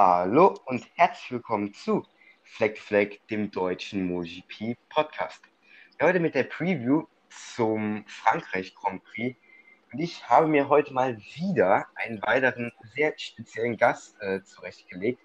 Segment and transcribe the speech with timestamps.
[0.00, 2.06] Hallo und herzlich willkommen zu
[2.44, 5.42] Fleck Fleck, dem deutschen MotoGP Podcast.
[6.00, 9.36] Heute mit der Preview zum Frankreich Grand Prix.
[9.92, 15.20] Und ich habe mir heute mal wieder einen weiteren sehr speziellen Gast äh, zurechtgelegt.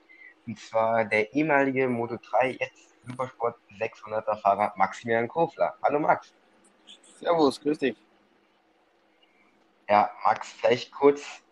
[0.48, 5.78] Und zwar der ehemalige Moto3, jetzt Supersport 600er Fahrer Maximilian Kofler.
[5.84, 6.34] Hallo Max.
[7.20, 7.96] Servus, grüß dich.
[9.88, 11.44] Ja, Max, vielleicht kurz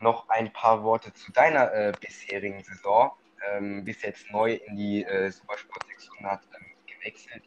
[0.00, 3.12] noch ein paar Worte zu deiner äh, bisherigen Saison.
[3.48, 7.42] Ähm, bist jetzt neu in die äh, Supersport 600 ähm, gewechselt.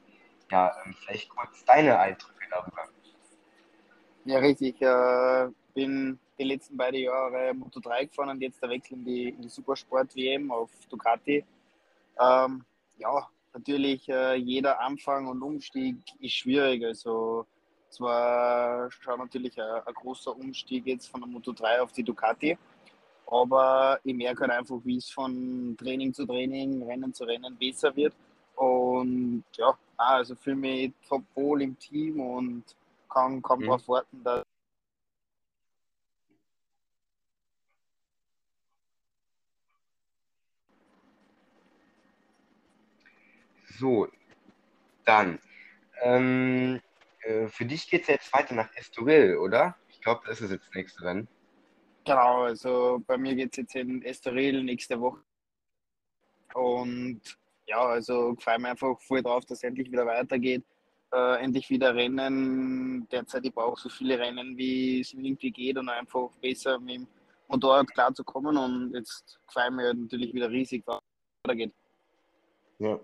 [0.52, 2.90] Ja, ähm, vielleicht kurz deine Eindrücke darüber.
[4.26, 4.76] Ja, richtig.
[4.76, 9.06] Ich äh, bin die letzten beiden Jahre Moto 3 gefahren und jetzt der Wechsel in
[9.06, 11.44] die, in die Supersport WM auf Ducati.
[12.20, 12.66] Ähm,
[12.98, 16.84] ja, natürlich äh, jeder Anfang und Umstieg ist schwierig.
[16.86, 17.45] Also
[17.94, 22.03] es war schon natürlich ein, ein, großer Umstieg jetzt von der Moto 3 auf die
[22.03, 22.58] Ducati.
[23.27, 27.95] Aber ich merke halt einfach, wie es von Training zu Training, Rennen zu Rennen besser
[27.95, 28.16] wird.
[28.55, 32.64] Und ja, also fühle mich top wohl im Team und
[33.09, 33.66] kann, kann mhm.
[33.66, 34.44] darauf warten, dass
[43.77, 44.08] So,
[45.05, 45.39] dann.
[46.03, 46.80] Ähm,
[47.24, 49.76] äh, für dich geht es jetzt weiter nach Estoril, oder?
[49.90, 51.28] Ich glaube, das ist jetzt das nächste Rennen.
[52.06, 55.22] Genau, also bei mir geht es jetzt in Estoril nächste Woche.
[56.54, 57.22] Und
[57.66, 60.64] ja, also freue mich einfach voll drauf, dass es endlich wieder weitergeht.
[61.14, 63.08] Äh, endlich wieder Rennen.
[63.10, 67.08] Derzeit ich brauche so viele Rennen, wie es irgendwie geht und einfach besser mit dem
[67.48, 68.58] Motorrad klarzukommen.
[68.58, 71.00] Und jetzt freue ich mich natürlich wieder riesig, was
[71.44, 71.73] weitergeht.
[72.80, 73.00] Ja,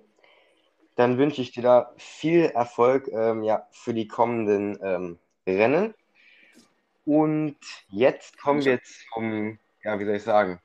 [0.99, 5.17] dann wünsche ich dir da viel Erfolg ähm, ja, für die kommenden ähm,
[5.47, 5.93] Rennen.
[7.05, 7.55] Und
[7.87, 10.59] jetzt kommen wir zum, ja, wie soll ich sagen,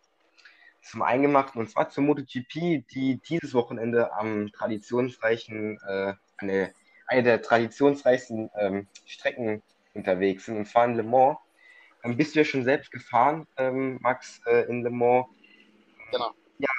[0.83, 6.75] zum Eingemachten und zwar zur MotoGP, die dieses Wochenende am traditionsreichen, äh, eine,
[7.07, 9.63] eine der traditionsreichsten ähm, Strecken
[9.95, 11.39] unterwegs sind und zwar in Le Mans.
[12.03, 15.29] Ähm, bist du ja schon selbst gefahren, ähm, Max, äh, in Le Mans?
[16.11, 16.33] Genau.
[16.59, 16.71] Ja,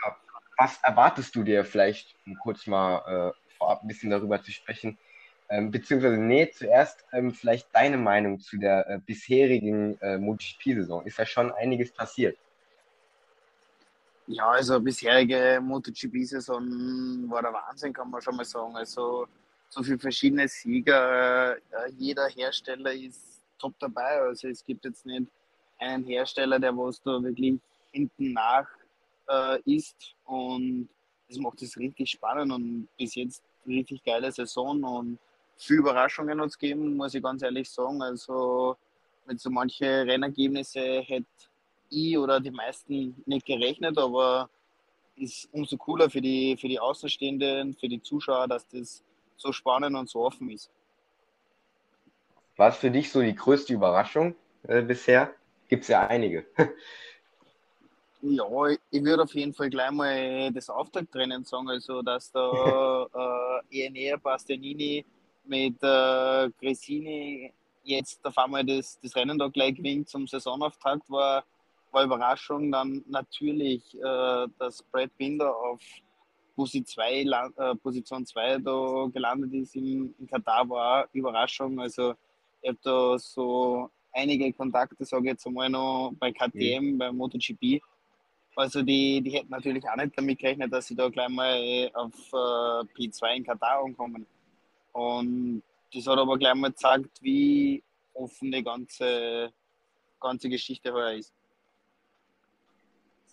[0.57, 4.97] was erwartest du dir vielleicht, um kurz mal äh, vorab ein bisschen darüber zu sprechen.
[5.49, 11.05] Ähm, beziehungsweise, nee, zuerst ähm, vielleicht deine Meinung zu der äh, bisherigen äh, MotoGP-Saison.
[11.05, 12.37] Ist ja schon einiges passiert.
[14.27, 18.75] Ja, also bisherige MotoGP-Saison war der Wahnsinn, kann man schon mal sagen.
[18.75, 19.27] Also
[19.69, 21.59] so viele verschiedene Sieger, äh,
[21.97, 24.19] jeder Hersteller ist top dabei.
[24.21, 25.27] Also es gibt jetzt nicht
[25.77, 27.59] einen Hersteller, der was da wirklich
[27.91, 28.67] hinten nach
[29.29, 30.89] äh, ist und
[31.27, 35.19] das macht es richtig spannend und bis jetzt richtig geile Saison und
[35.57, 38.01] viele Überraschungen hat es gegeben, muss ich ganz ehrlich sagen.
[38.01, 38.75] Also
[39.25, 41.25] mit so manchen Rennergebnisse hätte
[41.89, 44.49] ich oder die meisten nicht gerechnet, aber
[45.15, 49.03] ist umso cooler für die, für die Außenstehenden, für die Zuschauer, dass das
[49.37, 50.69] so spannend und so offen ist.
[52.57, 54.35] War es für dich so die größte Überraschung
[54.67, 55.33] äh, bisher?
[55.67, 56.45] Gibt es ja einige.
[58.21, 58.45] Ja,
[58.89, 63.07] ich würde auf jeden Fall gleich mal das Auftaktrennen sagen, also dass da
[63.71, 65.05] äh, ENR Bastianini
[65.43, 67.53] mit äh, Gresini
[67.83, 71.43] jetzt auf einmal das, das Rennen da gleich gewinnt zum Saisonauftakt, war,
[71.91, 72.71] war Überraschung.
[72.71, 75.81] Dann natürlich, äh, dass Brad Binder auf
[76.55, 81.79] Position 2 äh, Position 2 da gelandet ist in, in Katar, war Überraschung.
[81.79, 82.15] Also
[82.61, 86.97] ich habe da so einige Kontakte, sage ich jetzt einmal noch bei KTM, mhm.
[86.97, 87.81] bei MotoGP
[88.55, 92.13] also die, die hätten natürlich auch nicht damit gerechnet, dass sie da gleich mal auf
[92.31, 94.25] äh, P2 in Katar ankommen.
[94.93, 95.61] Und
[95.93, 99.51] das hat aber gleich mal gezeigt, wie offen die ganze,
[100.19, 101.33] ganze Geschichte heuer ist.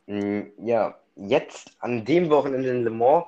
[0.07, 3.27] Mm, ja, jetzt an dem Wochenende in Le Mans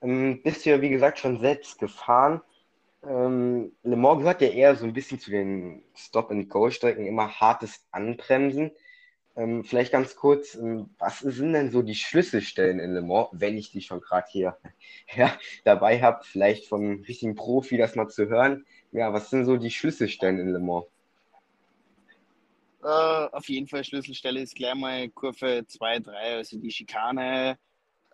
[0.00, 2.40] ähm, bist du ja wie gesagt schon selbst gefahren.
[3.06, 8.72] Ähm, Le Mans gehört ja eher so ein bisschen zu den Stop-and-Go-Strecken, immer hartes Anbremsen.
[9.36, 13.58] Ähm, vielleicht ganz kurz, ähm, was sind denn so die Schlüsselstellen in Le Mans, wenn
[13.58, 14.56] ich die schon gerade hier
[15.14, 18.64] ja, dabei habe, vielleicht vom richtigen Profi das mal zu hören.
[18.92, 20.86] Ja, was sind so die Schlüsselstellen in Le Mans?
[22.82, 27.58] Äh, auf jeden Fall Schlüsselstelle ist gleich mal Kurve 2, 3, also die Schikane.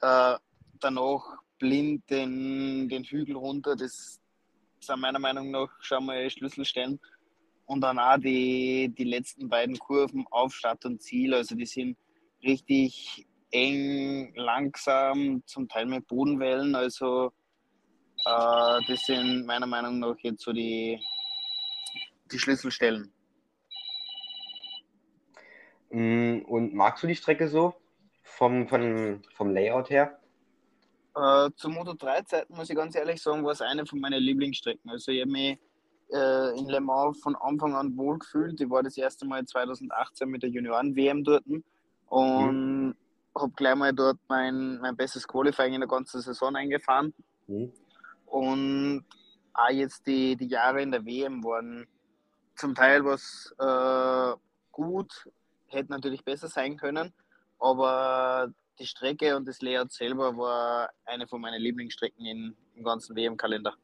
[0.01, 0.35] Äh,
[0.81, 3.77] danach blind den, den Hügel runter.
[3.77, 4.21] Das
[4.81, 6.99] sind meiner Meinung nach schon mal Schlüsselstellen.
[7.67, 11.35] Und dann auch die, die letzten beiden Kurven auf Start und Ziel.
[11.35, 11.97] Also die sind
[12.43, 16.75] richtig eng, langsam, zum Teil mit Bodenwellen.
[16.75, 17.33] Also
[18.25, 21.01] äh, das sind meiner Meinung nach jetzt so die,
[22.31, 23.13] die Schlüsselstellen.
[25.91, 27.75] Mm, und magst du die Strecke so
[28.23, 30.19] vom, vom, vom Layout her?
[31.15, 34.23] Äh, zur Moto 3 Zeiten muss ich ganz ehrlich sagen, war es eine von meinen
[34.23, 34.91] Lieblingsstrecken.
[34.91, 35.59] Also ich habe mich
[36.13, 38.61] äh, in Le Mans von Anfang an wohl gefühlt.
[38.61, 41.45] Ich war das erste Mal 2018 mit der Junioren-WM dort
[42.09, 42.95] und mhm.
[43.35, 47.15] habe gleich mal dort mein, mein bestes Qualifying in der ganzen Saison eingefahren.
[47.47, 47.73] Mhm.
[48.27, 49.05] Und
[49.55, 51.87] auch jetzt die, die Jahre in der WM waren
[52.57, 54.37] zum Teil was äh,
[54.71, 55.29] gut,
[55.67, 57.13] hätte natürlich besser sein können,
[57.59, 63.17] aber die Strecke und das Layout selber war eine von meinen Lieblingsstrecken in, im ganzen
[63.17, 63.75] WM-Kalender.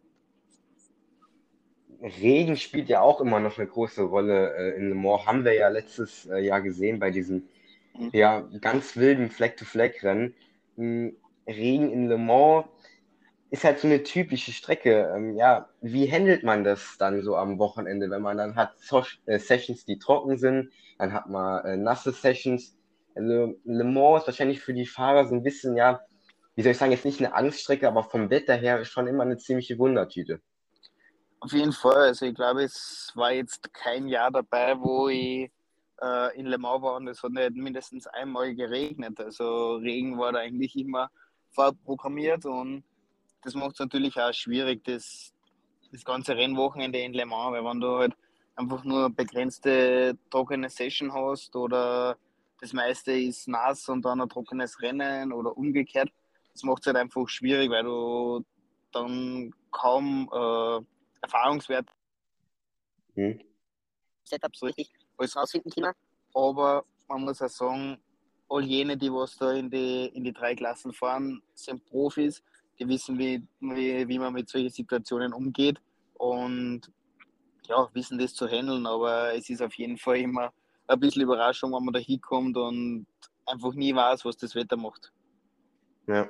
[2.00, 5.27] Regen spielt ja auch immer noch eine große Rolle äh, in Le Mans.
[5.27, 7.49] Haben wir ja letztes äh, Jahr gesehen bei diesem
[7.99, 8.11] mhm.
[8.12, 10.35] ja, ganz wilden Fleck-to-Fleck-Rennen.
[10.77, 11.17] Hm,
[11.47, 12.67] Regen in Le Mans
[13.50, 15.12] ist halt so eine typische Strecke.
[15.15, 19.05] Ähm, ja, wie handelt man das dann so am Wochenende, wenn man dann hat so
[19.27, 22.77] äh, Sessions, die trocken sind, dann hat man äh, nasse Sessions.
[23.15, 26.01] Also Le Mans ist wahrscheinlich für die Fahrer so ein bisschen, ja,
[26.55, 29.39] wie soll ich sagen, jetzt nicht eine Angststrecke, aber vom Wetter her schon immer eine
[29.39, 30.41] ziemliche Wundertüte.
[31.40, 32.08] Auf jeden Fall.
[32.08, 35.50] Also ich glaube, es war jetzt kein Jahr dabei, wo ich
[36.02, 39.20] äh, in Le Mans war und es hat nicht mindestens einmal geregnet.
[39.20, 41.11] Also Regen war da eigentlich immer
[41.50, 42.82] vorprogrammiert und
[43.43, 45.32] das macht es natürlich auch schwierig, das,
[45.93, 48.17] das ganze Rennwochenende in Le Mans, weil wenn du halt
[48.56, 52.17] einfach nur begrenzte trockene Session hast oder
[52.61, 56.11] das meiste ist nass und dann ein trockenes Rennen oder umgekehrt,
[56.52, 58.44] das macht es halt einfach schwierig, weil du
[58.91, 60.81] dann kaum äh,
[61.20, 61.88] Erfahrungswert
[63.15, 63.41] hm.
[64.25, 65.94] Setup so richtig alles rausfinden können.
[66.35, 67.99] Aber man muss auch sagen,
[68.49, 72.43] all jene, die was da in die, in die drei Klassen fahren, sind Profis
[72.79, 75.81] die wissen, wie, wie, wie man mit solchen Situationen umgeht
[76.15, 76.82] und
[77.67, 80.53] ja, wissen das zu handeln, aber es ist auf jeden Fall immer
[80.87, 83.06] ein bisschen Überraschung, wenn man da hinkommt und
[83.47, 85.12] einfach nie weiß, was das Wetter macht.
[86.06, 86.29] Ja.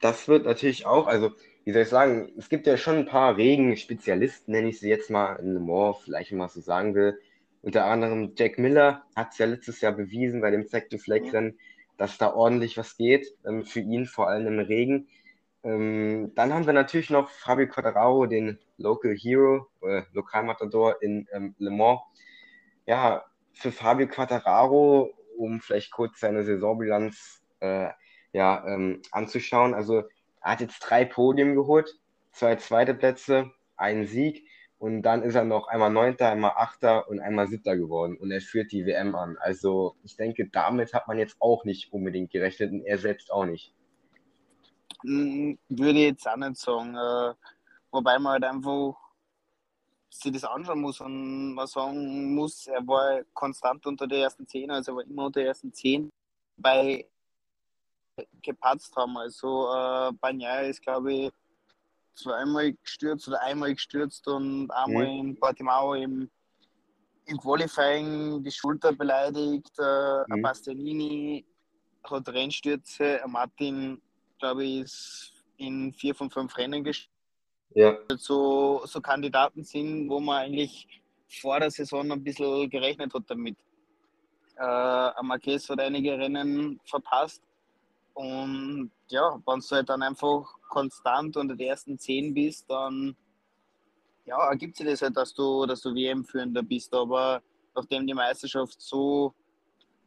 [0.00, 1.32] Das wird natürlich auch, also
[1.66, 5.10] wie soll ich sagen, es gibt ja schon ein paar Regen-Spezialisten, nenne ich sie jetzt
[5.10, 7.18] mal in Le Mans, vielleicht man so sagen will.
[7.60, 11.58] Unter anderem Jack Miller hat es ja letztes Jahr bewiesen bei dem Sector Flag Rennen,
[11.96, 15.08] dass da ordentlich was geht, ähm, für ihn, vor allem im Regen.
[15.64, 21.56] Ähm, dann haben wir natürlich noch Fabio Quadraro, den Local Hero, äh, Lokalmatador in ähm,
[21.58, 22.00] Le Mans.
[22.86, 23.24] Ja,
[23.54, 27.88] für Fabio Quattararo, um vielleicht kurz seine Saisonbilanz äh,
[28.32, 29.74] ja, ähm, anzuschauen.
[29.74, 30.04] Also
[30.46, 31.92] er hat jetzt drei Podien geholt,
[32.30, 34.48] zwei zweite Plätze, einen Sieg.
[34.78, 38.16] Und dann ist er noch einmal Neunter, einmal Achter und einmal Siebter geworden.
[38.16, 39.36] Und er führt die WM an.
[39.40, 43.44] Also ich denke, damit hat man jetzt auch nicht unbedingt gerechnet und er selbst auch
[43.44, 43.74] nicht.
[45.02, 46.94] Hm, würde ich jetzt auch nicht sagen.
[46.94, 47.34] Äh,
[47.90, 48.94] wobei man halt einfach
[50.10, 54.70] sich das anschauen muss und man sagen muss, er war konstant unter der ersten Zehn,
[54.70, 56.08] also er war immer unter der ersten Zehn
[56.56, 57.04] bei
[58.42, 59.16] gepatzt haben.
[59.16, 61.32] Also äh, Banyaya ist, glaube ich,
[62.14, 65.20] zweimal gestürzt oder einmal gestürzt und einmal mhm.
[65.20, 66.30] in Portimao im,
[67.26, 69.72] im Qualifying die Schulter beleidigt.
[69.78, 70.42] Äh, mhm.
[70.42, 71.44] Bastianini
[72.04, 73.20] hat Rennstürze.
[73.26, 74.00] Martin,
[74.38, 77.12] glaube ich, ist in vier von fünf Rennen gestürzt.
[77.74, 77.98] Ja.
[78.16, 83.56] So, so Kandidaten sind, wo man eigentlich vor der Saison ein bisschen gerechnet hat damit.
[84.58, 87.42] Äh, Marquez hat einige Rennen verpasst.
[88.16, 93.14] Und ja, wenn du halt dann einfach konstant unter den ersten zehn bist, dann
[94.24, 96.94] ja, ergibt sich das halt, dass du, dass du WM-Führender bist.
[96.94, 97.42] Aber
[97.74, 99.34] nachdem die Meisterschaft so,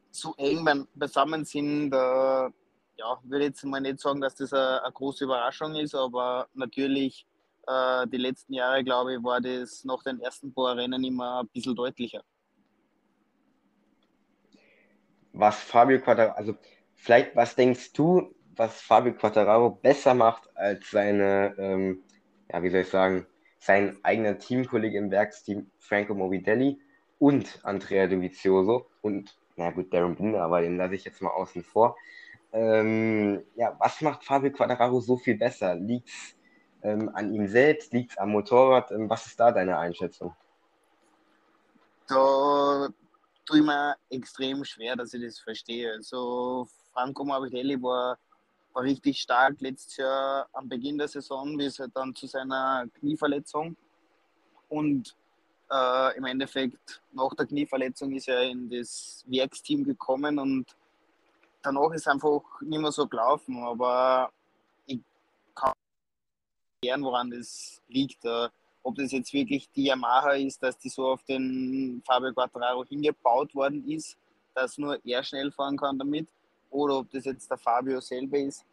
[0.10, 2.50] so eng beisammen sind, da
[2.98, 6.48] ja, würde ich jetzt mal nicht sagen, dass das eine, eine große Überraschung ist, aber
[6.56, 7.28] natürlich
[7.68, 11.48] äh, die letzten Jahre, glaube ich, war das nach den ersten paar Rennen immer ein
[11.50, 12.24] bisschen deutlicher.
[15.32, 16.58] Was Fabio Quadraro, also
[17.00, 22.04] vielleicht, was denkst du, was Fabio Quattararo besser macht als seine, ähm,
[22.52, 23.26] ja, wie soll ich sagen,
[23.60, 26.80] sein eigener Teamkollege im Werksteam Franco Morbidelli
[27.20, 31.64] und Andrea Dovizioso und, na gut, Darren Binder, aber den lasse ich jetzt mal außen
[31.64, 31.96] vor.
[32.52, 35.76] Ähm, ja, was macht Fabio Quattararo so viel besser?
[35.76, 36.36] Liegt es
[36.84, 37.94] ähm, an ihm selbst?
[37.94, 38.92] Liegt es am Motorrad?
[38.92, 40.34] Ähm, was ist da deine Einschätzung?
[42.08, 42.90] Da
[43.46, 45.92] tue ich mir extrem schwer, dass ich das verstehe.
[45.92, 46.68] Also
[47.00, 48.18] Franco Morbidelli war
[48.74, 53.76] war richtig stark letztes Jahr am Beginn der Saison, bis halt dann zu seiner Knieverletzung.
[54.68, 55.16] Und
[55.72, 60.66] äh, im Endeffekt nach der Knieverletzung ist er in das Werksteam gekommen und
[61.62, 63.64] danach ist einfach nicht mehr so gelaufen.
[63.64, 64.32] Aber
[64.86, 65.00] ich
[65.56, 65.74] kann
[66.84, 68.24] nicht woran das liegt.
[68.26, 68.50] Äh,
[68.84, 73.54] ob das jetzt wirklich die Yamaha ist, dass die so auf den Fabio Quattraro hingebaut
[73.56, 74.18] worden ist,
[74.54, 76.28] dass nur er schnell fahren kann damit,
[76.70, 78.66] oder ob das jetzt der Fabio selber ist,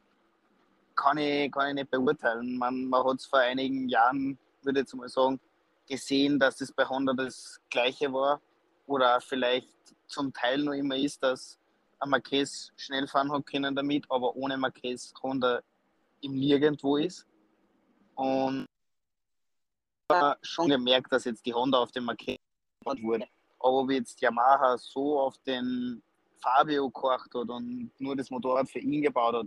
[0.95, 2.57] kann ich, kann ich nicht beurteilen.
[2.57, 5.41] Man, man hat es vor einigen Jahren, würde ich jetzt mal sagen,
[5.87, 8.41] gesehen, dass das bei Honda das Gleiche war
[8.87, 9.69] oder vielleicht
[10.07, 11.59] zum Teil noch immer ist, dass
[11.99, 15.61] ein Marquez schnell fahren hat können damit, aber ohne Marquez Honda
[16.21, 17.27] im Nirgendwo ist.
[18.15, 18.67] Und
[20.43, 22.39] schon gemerkt, dass jetzt die Honda auf dem Marquez
[22.85, 23.27] wurde.
[23.59, 26.03] Aber ob jetzt Yamaha so auf den
[26.41, 29.47] Fabio gekocht hat und nur das Motorrad für ihn gebaut hat,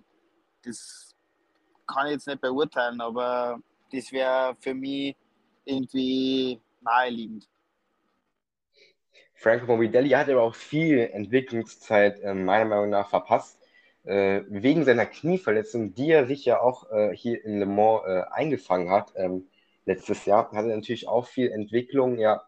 [0.64, 1.16] das
[1.88, 3.60] kann ich jetzt nicht beurteilen, aber
[3.92, 5.16] das wäre für mich
[5.66, 7.48] irgendwie naheliegend.
[9.36, 13.58] Franco Morbidelli hat aber auch viel Entwicklungszeit äh, meiner Meinung nach verpasst.
[14.04, 18.24] Äh, wegen seiner Knieverletzung, die er sich ja auch äh, hier in Le Mans äh,
[18.32, 19.48] eingefangen hat ähm,
[19.86, 22.42] letztes Jahr, hat er natürlich auch viel Entwicklung, ja,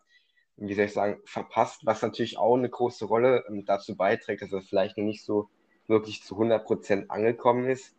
[0.68, 4.54] wie soll ich sagen, verpasst, was natürlich auch eine große Rolle ähm, dazu beiträgt, dass
[4.54, 5.50] er vielleicht noch nicht so
[5.88, 7.96] wirklich zu 100% angekommen ist.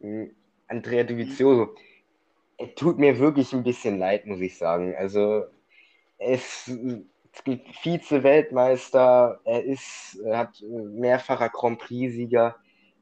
[0.00, 0.34] Ähm,
[0.66, 1.74] Andrea Dovizioso,
[2.56, 4.94] er tut mir wirklich ein bisschen leid, muss ich sagen.
[4.96, 5.44] Also,
[6.18, 12.56] es, es gibt Vize-Weltmeister, er ist, er hat mehrfacher Grand Prix-Sieger.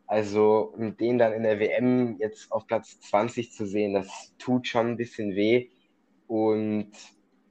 [0.08, 4.88] Also, den dann in der WM jetzt auf Platz 20 zu sehen, das tut schon
[4.88, 5.68] ein bisschen weh.
[6.28, 6.92] Und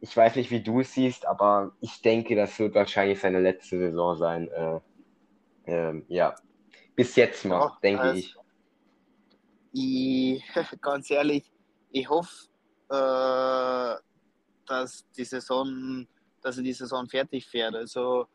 [0.09, 3.79] ich weiß nicht, wie du es siehst, aber ich denke, das wird wahrscheinlich seine letzte
[3.79, 4.47] Saison sein.
[4.49, 4.79] Äh,
[5.65, 6.35] äh, ja,
[6.95, 8.35] bis jetzt noch, ja, denke also, ich.
[9.73, 10.43] ich.
[10.81, 11.51] Ganz ehrlich,
[11.91, 12.47] ich hoffe,
[12.89, 13.99] äh,
[14.67, 16.07] dass die Saison,
[16.41, 17.73] dass er die Saison fertig fährt.
[17.73, 18.27] Also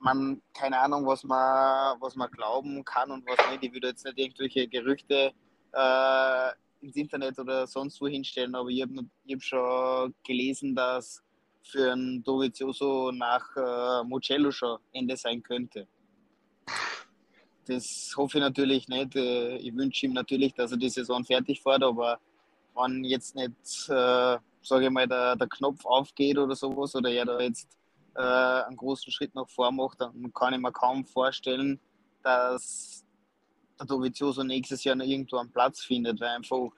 [0.00, 3.62] man, keine Ahnung, was man, was man glauben kann und was nicht.
[3.62, 5.32] Ich würde jetzt nicht irgendwelche Gerüchte
[5.72, 6.50] äh,
[6.86, 8.94] ins Internet oder sonst wo hinstellen, aber ich habe
[9.30, 11.22] hab schon gelesen, dass
[11.62, 15.88] für ein Dovizioso nach äh, Mugello schon Ende sein könnte.
[17.66, 19.16] Das hoffe ich natürlich nicht.
[19.16, 22.20] Äh, ich wünsche ihm natürlich, dass er die Saison fertig fährt, aber
[22.76, 27.24] wenn jetzt nicht, äh, sage ich mal, der, der Knopf aufgeht oder sowas oder er
[27.24, 27.68] da jetzt
[28.14, 31.80] äh, einen großen Schritt nach vor macht, dann kann ich mir kaum vorstellen,
[32.22, 33.05] dass
[33.78, 36.70] der Dovizioso nächstes Jahr noch irgendwo einen Platz findet, weil einfach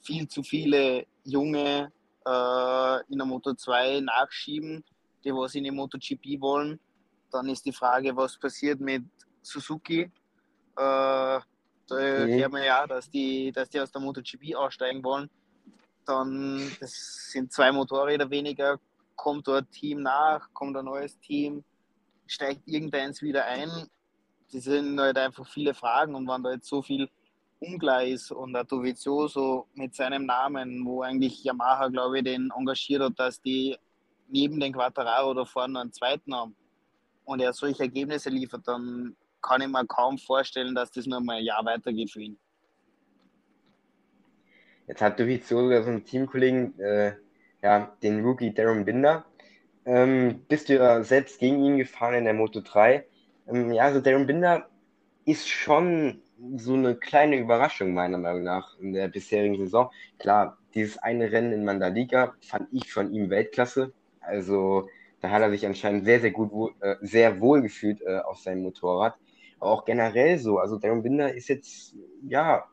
[0.00, 1.92] viel zu viele Junge
[2.26, 4.84] äh, in der Moto 2 nachschieben,
[5.24, 6.78] die was in die MotoGP wollen.
[7.30, 9.04] Dann ist die Frage, was passiert mit
[9.40, 10.00] Suzuki.
[10.02, 10.10] Äh,
[10.76, 11.42] da
[11.88, 12.40] okay.
[12.40, 15.30] hört man ja, dass die, dass die aus der MotoGP aussteigen wollen.
[16.04, 18.78] Dann das sind zwei Motorräder weniger,
[19.14, 21.64] kommt dort Team nach, kommt ein neues Team,
[22.26, 23.70] steigt irgendeins wieder ein.
[24.52, 27.08] Das sind halt einfach viele Fragen und wenn da jetzt so viel
[27.58, 33.02] unklar ist und der Dovizioso mit seinem Namen, wo eigentlich Yamaha, glaube ich, den engagiert
[33.02, 33.76] hat, dass die
[34.28, 36.56] neben den Quattararo da vorne einen zweiten haben
[37.24, 41.36] und er solche Ergebnisse liefert, dann kann ich mir kaum vorstellen, dass das noch mal
[41.36, 42.38] ein Jahr weitergeht für ihn.
[44.86, 47.14] Jetzt hat Dovizioso so einen Teamkollegen, äh,
[47.62, 49.24] ja, den Rookie Darren Binder.
[49.84, 53.06] Ähm, bist du ja selbst gegen ihn gefahren in der Moto 3?
[53.46, 54.68] Ähm, ja, also Darren Binder
[55.24, 56.22] ist schon
[56.56, 59.90] so eine kleine Überraschung meiner Meinung nach in der bisherigen Saison.
[60.18, 63.92] Klar, dieses eine Rennen in Mandalika fand ich von ihm Weltklasse.
[64.20, 64.88] Also
[65.20, 68.62] da hat er sich anscheinend sehr, sehr gut, äh, sehr wohl gefühlt äh, auf seinem
[68.62, 69.14] Motorrad.
[69.60, 70.58] Aber auch generell so.
[70.58, 71.94] Also Darren Binder ist jetzt,
[72.26, 72.64] ja,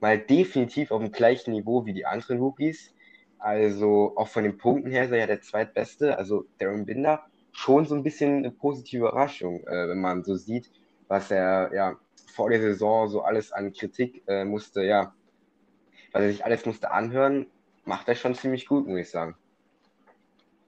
[0.00, 2.92] mal definitiv auf dem gleichen Niveau wie die anderen Rookies.
[3.38, 6.18] Also auch von den Punkten her ist er ja der zweitbeste.
[6.18, 10.70] Also Darren Binder schon so ein bisschen eine positive Überraschung, äh, wenn man so sieht,
[11.08, 11.96] was er ja
[12.34, 15.14] vor der Saison so alles an Kritik äh, musste, ja,
[16.12, 17.46] weil er sich alles musste anhören,
[17.84, 19.36] macht er schon ziemlich gut, muss ich sagen.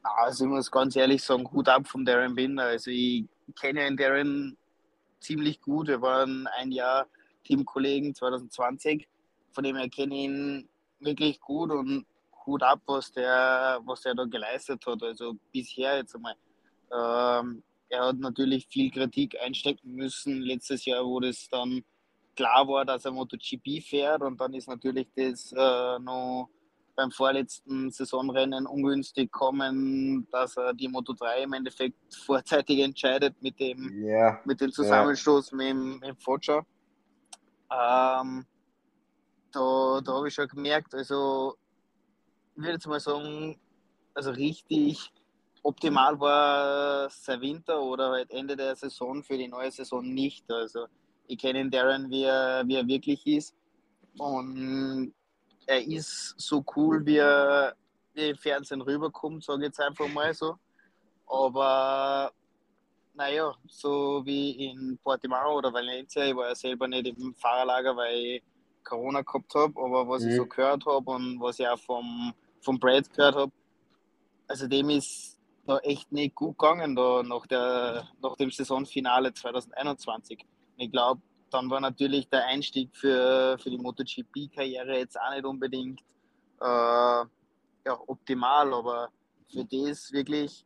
[0.03, 2.65] Also ich muss ganz ehrlich sagen, Hut ab von Darren Binder.
[2.65, 3.25] Also ich
[3.59, 4.57] kenne den Darren
[5.21, 5.89] ziemlich gut.
[5.89, 7.07] Wir waren ein Jahr
[7.45, 9.09] Teamkollegen 2020.
[9.53, 10.69] Von dem her kenne ich ihn
[11.01, 12.05] wirklich gut und
[12.45, 15.03] Hut ab, was der, was der da geleistet hat.
[15.03, 16.35] Also bisher jetzt einmal.
[16.93, 21.85] Ähm, er hat natürlich viel Kritik einstecken müssen letztes Jahr, wo das dann
[22.35, 26.49] klar war, dass er MotoGP fährt und dann ist natürlich das äh, noch
[26.97, 33.59] beim vorletzten Saisonrennen ungünstig kommen, dass er die Moto 3 im Endeffekt vorzeitig entscheidet mit
[33.59, 35.75] dem, yeah, mit dem Zusammenstoß yeah.
[35.75, 36.59] mit, mit dem Foggia.
[37.71, 38.47] ähm,
[39.53, 41.57] da, da habe ich schon gemerkt, also
[42.57, 43.59] ich würde jetzt mal sagen,
[44.15, 45.13] also richtig
[45.65, 50.45] optimal war sein Winter oder halt Ende der Saison für die neue Saison nicht.
[50.53, 50.87] Also
[51.27, 53.55] ich kenne Darren, wie er, wie er wirklich ist.
[54.19, 55.13] Und
[55.67, 57.75] er ist so cool, wie er,
[58.13, 60.57] wie im Fernsehen rüberkommt, sage ich jetzt einfach mal so.
[61.27, 62.31] Aber
[63.15, 68.17] naja, so wie in Portimao oder Valencia, ich war ja selber nicht im Fahrerlager, weil
[68.17, 68.43] ich
[68.85, 70.29] Corona gehabt habe, aber was mhm.
[70.29, 73.53] ich so gehört habe und was ich auch vom, vom Brad gehört habe,
[74.47, 75.34] also dem ist
[75.67, 80.45] da echt nicht gut gegangen da nach, der, nach dem Saisonfinale 2021.
[80.77, 86.01] ich glaube, dann war natürlich der Einstieg für, für die MotoGP-Karriere jetzt auch nicht unbedingt
[86.61, 87.25] äh,
[87.87, 89.09] ja, optimal, aber
[89.51, 90.65] für das wirklich,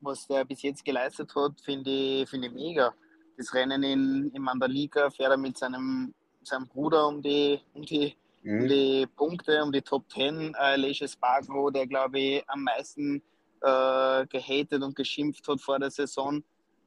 [0.00, 2.94] was der bis jetzt geleistet hat, finde ich, find ich mega.
[3.36, 8.14] Das Rennen in, in Mandalika fährt er mit seinem, seinem Bruder um die, um die,
[8.42, 8.62] mhm.
[8.62, 10.54] um die Punkte, um die Top 10.
[10.54, 13.22] Äh, Leische Spargo, der glaube ich am meisten
[13.62, 16.42] äh, gehatet und geschimpft hat vor der Saison,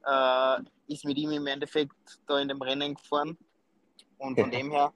[0.06, 1.96] äh, ist mit ihm im Endeffekt
[2.28, 3.38] da in dem Rennen gefahren.
[4.18, 4.94] Und von dem her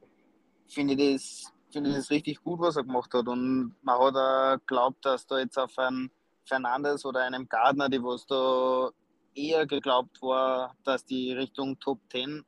[0.67, 3.27] finde ich, das, find ich das richtig gut, was er gemacht hat.
[3.27, 6.12] Und man hat auch geglaubt, dass da jetzt auf einen
[6.45, 8.89] Fernandes oder einem Gardner, die was da
[9.36, 12.43] eher geglaubt war, dass die Richtung Top 10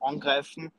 [0.00, 0.72] angreifen,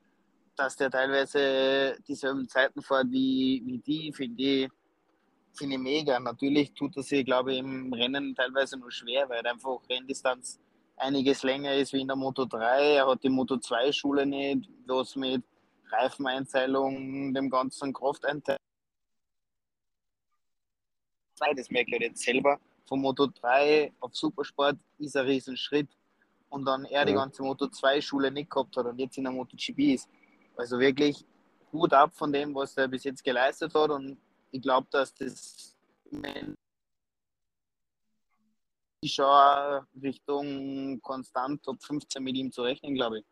[0.56, 4.70] dass der teilweise dieselben Zeiten fährt wie, wie die, finde ich,
[5.58, 6.20] find ich mega.
[6.20, 10.60] Natürlich tut er sich, glaube ich, im Rennen teilweise nur schwer, weil einfach Renndistanz
[10.98, 12.96] einiges länger ist wie in der Moto 3.
[12.96, 15.44] Er hat die Moto 2 Schule nicht, was mit
[15.92, 18.60] Reifeneinteilung, dem ganzen Krafteinteilung.
[21.38, 22.60] Das merke ich jetzt selber.
[22.88, 25.90] Von Moto 3 auf Supersport ist ein Riesenschritt.
[26.50, 29.34] Und dann er die ganze Moto 2 Schule nicht gehabt hat und jetzt in der
[29.34, 30.10] MotoGP ist.
[30.56, 31.26] Also wirklich
[31.72, 33.90] gut ab von dem, was er bis jetzt geleistet hat.
[33.90, 34.18] Und
[34.56, 35.76] ich glaube, dass das
[39.06, 43.26] schon Richtung konstant Top 15 mit ihm zu rechnen, glaube ich.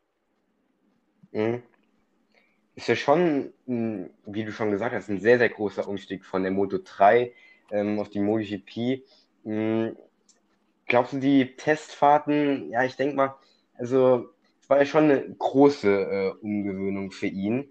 [1.31, 1.63] Mhm.
[2.75, 6.51] Ist ja schon, wie du schon gesagt hast, ein sehr, sehr großer Umstieg von der
[6.51, 7.33] Moto 3
[7.71, 9.03] ähm, auf die MotoGP.
[9.43, 9.95] Mhm.
[10.87, 13.35] Glaubst du, die Testfahrten, ja, ich denke mal,
[13.77, 17.69] also es war ja schon eine große äh, Umgewöhnung für ihn.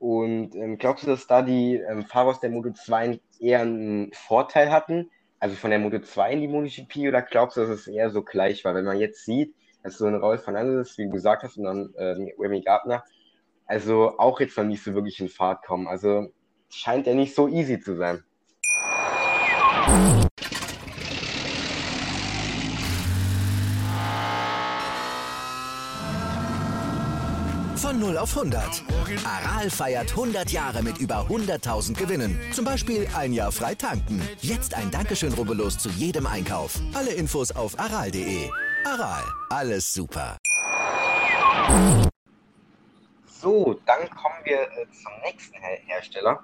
[0.00, 4.10] Und ähm, glaubst du, dass da die ähm, Fahrer aus der Moto 2 eher einen
[4.14, 7.86] Vorteil hatten, also von der Moto 2 in die MotoGP oder glaubst du, dass es
[7.86, 8.74] eher so gleich war?
[8.74, 11.94] Wenn man jetzt sieht, dass so ein Rolf Fernandes, wie du gesagt hast, und dann
[11.96, 13.04] äh, Remy Gardner,
[13.66, 15.86] also auch jetzt noch nicht so wirklich in Fahrt kommen.
[15.86, 16.32] Also
[16.70, 18.24] scheint ja nicht so easy zu sein.
[28.20, 28.84] Auf 100.
[29.24, 32.38] Aral feiert 100 Jahre mit über 100.000 Gewinnen.
[32.52, 34.20] Zum Beispiel ein Jahr frei tanken.
[34.40, 36.78] Jetzt ein Dankeschön, rubbellos zu jedem Einkauf.
[36.92, 38.50] Alle Infos auf aral.de.
[38.84, 40.36] Aral, alles super.
[43.26, 46.42] So, dann kommen wir äh, zum nächsten Her Hersteller.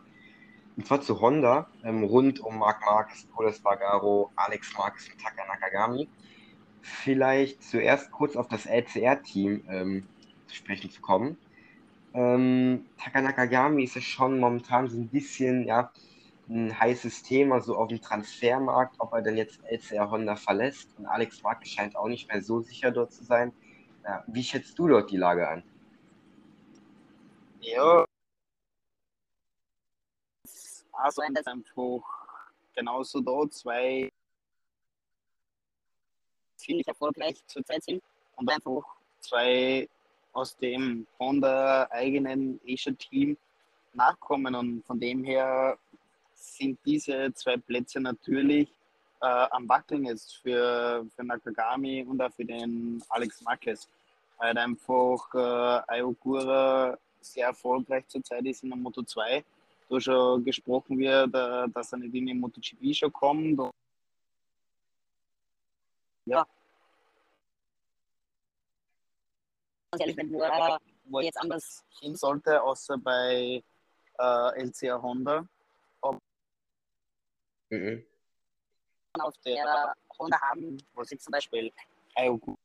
[0.77, 5.47] Und zwar zu Honda, ähm, rund um Marc Marquez, Paul Spargaro, Alex Marquez und Taka
[5.47, 6.09] Nakagami.
[6.81, 10.09] Vielleicht zuerst kurz auf das LCR-Team ähm,
[10.47, 11.37] zu sprechen zu kommen.
[12.17, 15.93] Ähm, Takanakagami ist ja schon momentan so ein bisschen ja,
[16.49, 20.97] ein heißes Thema, so auf dem Transfermarkt, ob er denn jetzt LCR Honda verlässt.
[20.99, 23.53] Und Alex Marquez scheint auch nicht mehr so sicher dort zu sein.
[24.03, 25.63] Ja, wie schätzt du dort die Lage ein?
[27.61, 28.07] Ja,
[30.93, 32.03] also einfach
[32.75, 34.11] genauso da zwei
[36.57, 38.03] ziemlich erfolgreich zurzeit sind
[38.37, 38.83] und einfach
[39.21, 39.89] zwei
[40.37, 43.37] aus dem Honda eigenen Asia-Team
[43.95, 44.55] nachkommen.
[44.55, 45.79] Und von dem her
[46.35, 48.69] sind diese zwei Plätze natürlich
[49.23, 53.89] äh, am Wackeln jetzt für, für Nakagami und auch für den Alex Marquez.
[54.37, 59.43] Weil einfach äh, Ayogura sehr erfolgreich zurzeit ist in der Moto 2.
[59.89, 63.59] Da schon gesprochen wird, äh, dass er nicht in die MotoGP schon kommt.
[63.59, 63.71] Und
[66.27, 66.47] ja,
[69.97, 73.63] ganz ehrlich, wenn äh, wo jetzt anders hin sollte, außer bei
[74.19, 75.47] äh, LCA Honda.
[76.01, 76.21] Ob
[77.71, 78.05] mhm.
[79.19, 81.73] auf der Honda haben, wo sie zum Beispiel
[82.15, 82.57] Ayogu,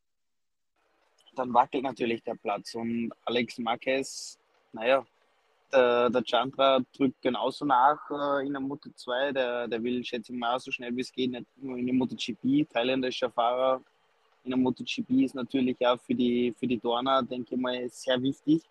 [1.35, 4.37] dann wackelt natürlich der Platz und Alex Marquez,
[4.73, 5.05] naja,
[5.71, 9.31] der, der Chandra drückt genauso nach äh, in der Moto 2.
[9.31, 11.95] Der, der will, schätze ich mal, so schnell wie es geht, nicht nur in der
[11.95, 12.69] MotoGP.
[12.69, 13.81] Thailändischer Fahrer
[14.43, 18.21] in der MotoGP ist natürlich auch für die, für die Dorner, denke ich mal, sehr
[18.21, 18.61] wichtig.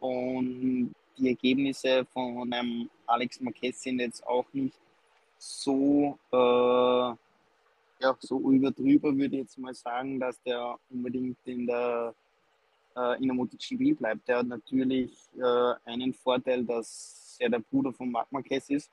[0.00, 4.74] Und die Ergebnisse von einem Alex Marquez sind jetzt auch nicht
[5.38, 7.16] so, äh,
[8.02, 12.14] ja, so überdrüber, würde ich jetzt mal sagen, dass der unbedingt in der,
[12.96, 14.26] äh, in der MotoGP bleibt.
[14.26, 18.90] Der hat natürlich äh, einen Vorteil, dass er der Bruder von Marc Marquez ist.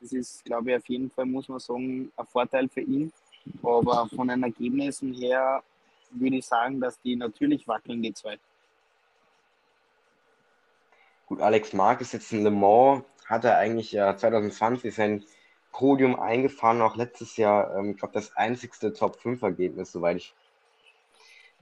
[0.00, 3.12] Das ist, glaube ich, auf jeden Fall, muss man sagen, ein Vorteil für ihn.
[3.62, 5.62] Aber von den Ergebnissen her
[6.10, 8.38] würde ich sagen, dass die natürlich wackeln, die zwei.
[11.26, 15.24] Gut, Alex ist jetzt in Le Mans, hat er eigentlich ja 2020 sein
[15.72, 20.34] Podium eingefahren, auch letztes Jahr, ähm, ich glaube, das einzigste Top-5-Ergebnis, soweit ich.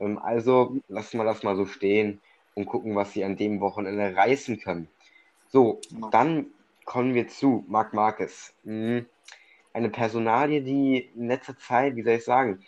[0.01, 2.21] Ähm, also lassen wir das mal so stehen
[2.55, 4.88] und gucken, was sie an dem Wochenende reißen können.
[5.49, 6.11] So, genau.
[6.11, 6.47] dann
[6.85, 8.53] kommen wir zu Marc Marquez.
[8.64, 9.07] Mhm.
[9.72, 12.64] Eine Personalie, die in letzter Zeit, wie soll ich sagen,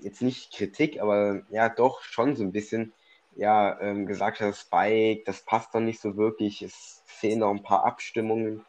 [0.00, 2.92] jetzt nicht Kritik, aber ja, doch schon so ein bisschen
[3.36, 7.62] ja, ähm, gesagt hat, Spike, das passt doch nicht so wirklich, es fehlen noch ein
[7.62, 8.64] paar Abstimmungen.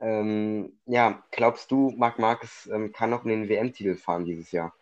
[0.00, 4.74] Ähm, ja, glaubst du, Marc Marquez ähm, kann noch den WM-Titel fahren dieses Jahr?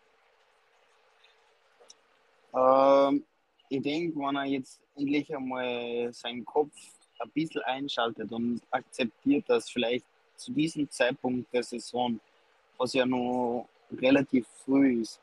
[2.53, 3.23] Ähm,
[3.69, 6.71] ich denke, wenn er jetzt endlich einmal seinen Kopf
[7.19, 10.05] ein bisschen einschaltet und akzeptiert, dass vielleicht
[10.35, 12.19] zu diesem Zeitpunkt der Saison,
[12.77, 15.19] was ja noch relativ früh ist,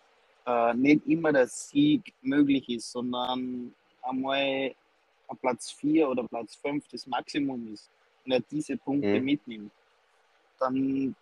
[0.47, 4.75] äh, nicht immer der Sieg möglich ist, sondern einmal
[5.29, 7.91] ein Platz 4 oder Platz 5 das Maximum ist
[8.25, 9.25] und er diese Punkte mhm.
[9.25, 9.73] mitnimmt,
[10.59, 11.15] dann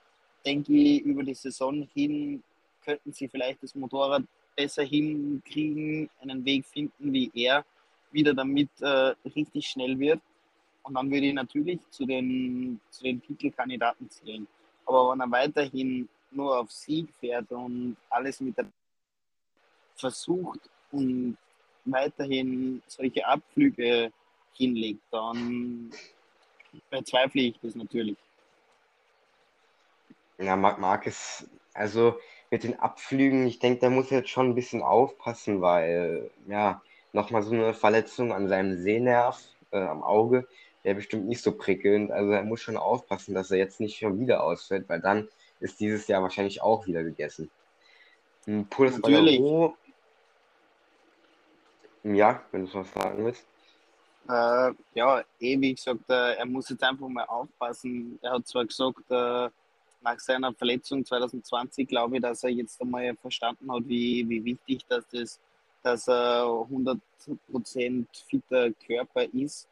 [0.44, 2.42] denke ich, über die Saison hin
[2.84, 4.22] könnten sie vielleicht das Motorrad
[4.56, 7.64] besser hinkriegen, einen Weg finden, wie er
[8.10, 10.20] wieder damit äh, richtig schnell wird.
[10.82, 14.46] Und dann würde ich natürlich zu den, zu den Titelkandidaten zählen.
[14.86, 18.66] Aber wenn er weiterhin nur auf Sieg fährt und alles mit der
[19.96, 20.60] versucht
[20.92, 21.36] und
[21.84, 24.12] weiterhin solche Abflüge
[24.52, 25.90] hinlegt, dann
[26.90, 28.16] bezweifle ich das natürlich.
[30.38, 31.12] Ja, Marc
[31.74, 32.18] also
[32.50, 36.80] mit den Abflügen, ich denke, da muss jetzt schon ein bisschen aufpassen, weil ja,
[37.12, 40.46] nochmal so eine Verletzung an seinem Sehnerv äh, am Auge
[40.88, 42.10] wäre bestimmt nicht so prickelnd.
[42.10, 45.28] Also er muss schon aufpassen, dass er jetzt nicht schon wieder ausfällt, weil dann
[45.60, 47.50] ist dieses Jahr wahrscheinlich auch wieder gegessen.
[48.70, 49.38] Pulis Natürlich.
[49.38, 49.76] Bagaro,
[52.04, 53.44] ja, wenn du was sagen willst.
[54.30, 58.18] Äh, ja, eh, wie gesagt, äh, er muss jetzt einfach mal aufpassen.
[58.22, 59.50] Er hat zwar gesagt, äh,
[60.00, 64.86] nach seiner Verletzung 2020 glaube ich, dass er jetzt einmal verstanden hat, wie, wie wichtig
[64.88, 65.38] das ist,
[65.82, 66.98] dass er 100%
[68.26, 69.68] fitter Körper ist.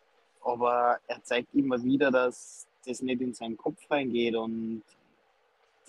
[0.47, 4.83] Aber er zeigt immer wieder, dass das nicht in seinen Kopf reingeht und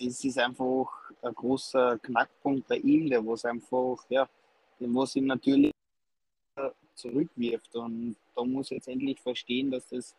[0.00, 0.86] das ist einfach
[1.22, 4.28] ein großer Knackpunkt bei ihm, der was einfach, ja,
[4.80, 5.72] was ihm natürlich
[6.94, 7.74] zurückwirft.
[7.76, 10.14] Und da muss jetzt endlich verstehen, dass das,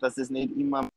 [0.00, 0.88] dass das nicht immer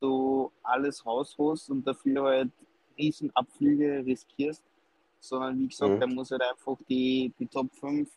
[0.00, 2.50] so alles rausholst und dafür halt
[2.98, 4.62] Riesenabflüge riskierst,
[5.20, 6.00] sondern wie gesagt, mhm.
[6.00, 8.08] da muss halt einfach die, die Top 5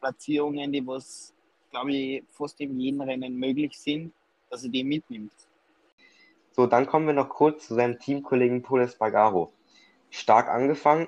[0.00, 1.32] Platzierungen, die was,
[1.70, 4.12] glaube ich, fast in jedem Rennen möglich sind,
[4.50, 5.32] dass er die mitnimmt.
[6.52, 9.52] So, dann kommen wir noch kurz zu seinem Teamkollegen Poles Bagaro.
[10.10, 11.06] Stark angefangen,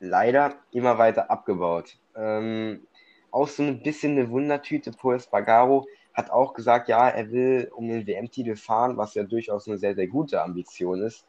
[0.00, 1.96] leider immer weiter abgebaut.
[2.16, 2.86] Ähm,
[3.30, 4.92] auch so ein bisschen eine Wundertüte.
[4.92, 9.66] Paul Spargaro hat auch gesagt, ja, er will um den WM-Titel fahren, was ja durchaus
[9.66, 11.24] eine sehr, sehr gute Ambition ist.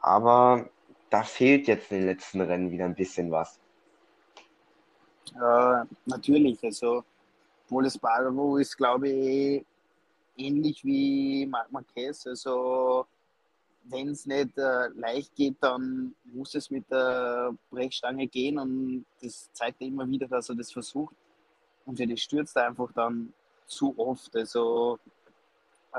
[0.00, 0.68] Aber
[1.08, 3.58] da fehlt jetzt in den letzten Rennen wieder ein bisschen was.
[5.34, 7.04] Äh, natürlich, also
[7.70, 9.64] Paul Spargaro ist, glaube ich,
[10.36, 12.26] ähnlich wie Marc Marquez.
[12.26, 13.06] Also
[13.84, 19.50] wenn es nicht äh, leicht geht, dann muss es mit der Brechstange gehen und das
[19.52, 21.14] zeigt er immer wieder, dass er das versucht
[21.86, 23.32] und der stürzt einfach dann
[23.66, 24.34] zu oft.
[24.34, 24.98] Also
[25.94, 25.98] äh,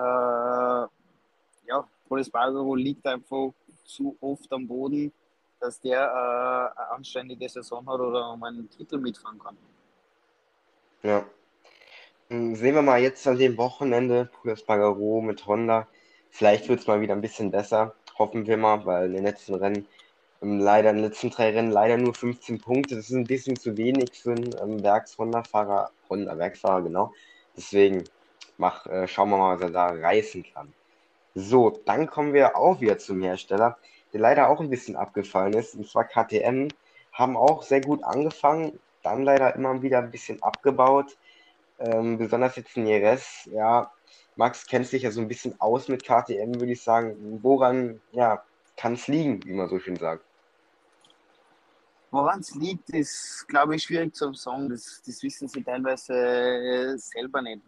[1.67, 3.53] ja, Polis Bagaro liegt einfach
[3.85, 5.11] zu oft am Boden,
[5.59, 9.57] dass der äh, eine anständige Saison hat oder um einen Titel mitfahren kann.
[11.01, 11.25] Ja.
[12.31, 15.87] Hm, sehen wir mal jetzt an dem Wochenende, Polis Bagaro mit Honda.
[16.29, 17.93] Vielleicht wird es mal wieder ein bisschen besser.
[18.17, 19.85] Hoffen wir mal, weil in den letzten Rennen
[20.41, 22.95] ähm, leider in den letzten drei Rennen leider nur 15 Punkte.
[22.95, 27.11] Das ist ein bisschen zu wenig für einen ähm, Werks-Honda-Fahrer, Honda-Werksfahrer, genau.
[27.57, 28.05] Deswegen
[28.57, 30.73] mach, äh, schauen wir mal, was er da reißen kann.
[31.35, 33.77] So, dann kommen wir auch wieder zum Hersteller,
[34.13, 36.69] der leider auch ein bisschen abgefallen ist, und zwar KTM.
[37.13, 41.17] Haben auch sehr gut angefangen, dann leider immer wieder ein bisschen abgebaut.
[41.81, 43.91] Ähm, besonders jetzt in Jerez, ja,
[44.35, 47.39] Max kennt sich ja so ein bisschen aus mit KTM, würde ich sagen.
[47.41, 48.43] Woran ja,
[48.77, 50.23] kann es liegen, wie man so schön sagt?
[52.11, 54.69] Woran es liegt, ist, glaube ich, schwierig zu sagen.
[54.69, 57.61] Das, das wissen sie teilweise selber nicht.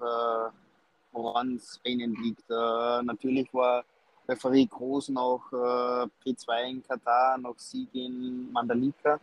[1.12, 2.49] woran es bei ihnen liegt.
[2.49, 3.84] Äh, natürlich war
[4.28, 9.19] Referee Groß noch äh, P2 in Katar, noch Sieg in Mandalika.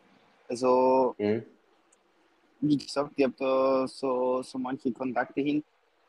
[0.48, 1.44] Also, mhm.
[2.60, 5.64] Wie gesagt, ich habe da so, so manche Kontakte hin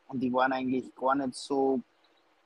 [0.08, 1.80] und die waren eigentlich gar nicht so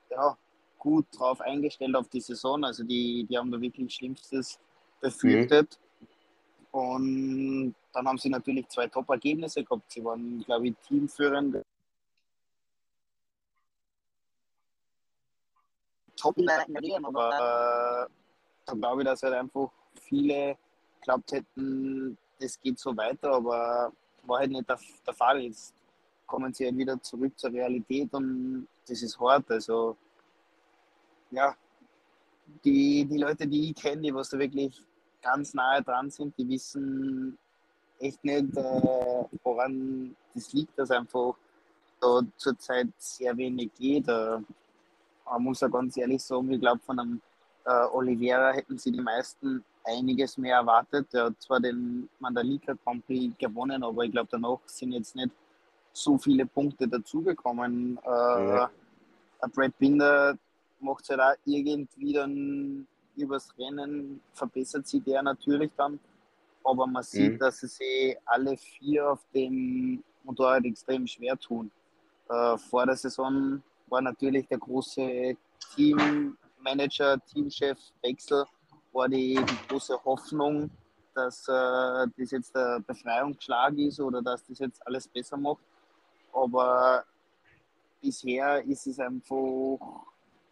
[0.09, 0.37] ja,
[0.77, 2.63] gut drauf eingestellt auf die Saison.
[2.63, 4.59] Also, die, die haben da wirklich Schlimmstes
[5.01, 5.79] befürchtet.
[6.71, 6.79] Mhm.
[6.79, 9.91] Und dann haben sie natürlich zwei Top-Ergebnisse gehabt.
[9.91, 11.63] Sie waren, glaube ich, teamführend
[16.15, 16.65] top in der
[17.03, 18.09] aber
[18.65, 20.57] da glaube ich, dass halt einfach viele
[21.01, 23.91] glaubt hätten, das geht so weiter, aber
[24.23, 25.41] war halt nicht der, der Fall.
[25.41, 25.73] Jetzt
[26.25, 29.49] kommen sie halt wieder zurück zur Realität und das ist hart.
[29.51, 29.95] Also,
[31.31, 31.55] ja,
[32.63, 34.81] die, die Leute, die ich kenne, die was da wirklich
[35.21, 37.37] ganz nahe dran sind, die wissen
[37.99, 41.35] echt nicht, äh, woran das liegt, dass einfach
[41.99, 44.07] da zurzeit sehr wenig geht.
[44.07, 44.39] Äh,
[45.25, 47.21] man muss ja ganz ehrlich sagen, ich glaube, von einem
[47.65, 51.13] äh, Oliveira hätten sie die meisten einiges mehr erwartet.
[51.13, 55.31] Er hat zwar den Mandalika Grand Prix gewonnen, aber ich glaube, danach sind jetzt nicht
[55.93, 57.97] so viele Punkte dazugekommen.
[58.03, 58.69] Äh, ja.
[59.53, 60.37] Brad Binder
[60.79, 65.99] macht es halt auch irgendwie dann übers Rennen, verbessert sich der natürlich dann.
[66.63, 67.39] Aber man sieht, mhm.
[67.39, 71.71] dass sie sich alle vier auf dem Motorrad extrem schwer tun.
[72.29, 75.37] Äh, vor der Saison war natürlich der große
[75.75, 78.45] Teammanager, Teamchef Wechsel,
[78.95, 80.69] war die, die große Hoffnung,
[81.13, 85.63] dass äh, das jetzt der Befreiungsschlag ist oder dass das jetzt alles besser macht.
[86.31, 87.03] Aber
[88.01, 89.77] bisher ist es einfach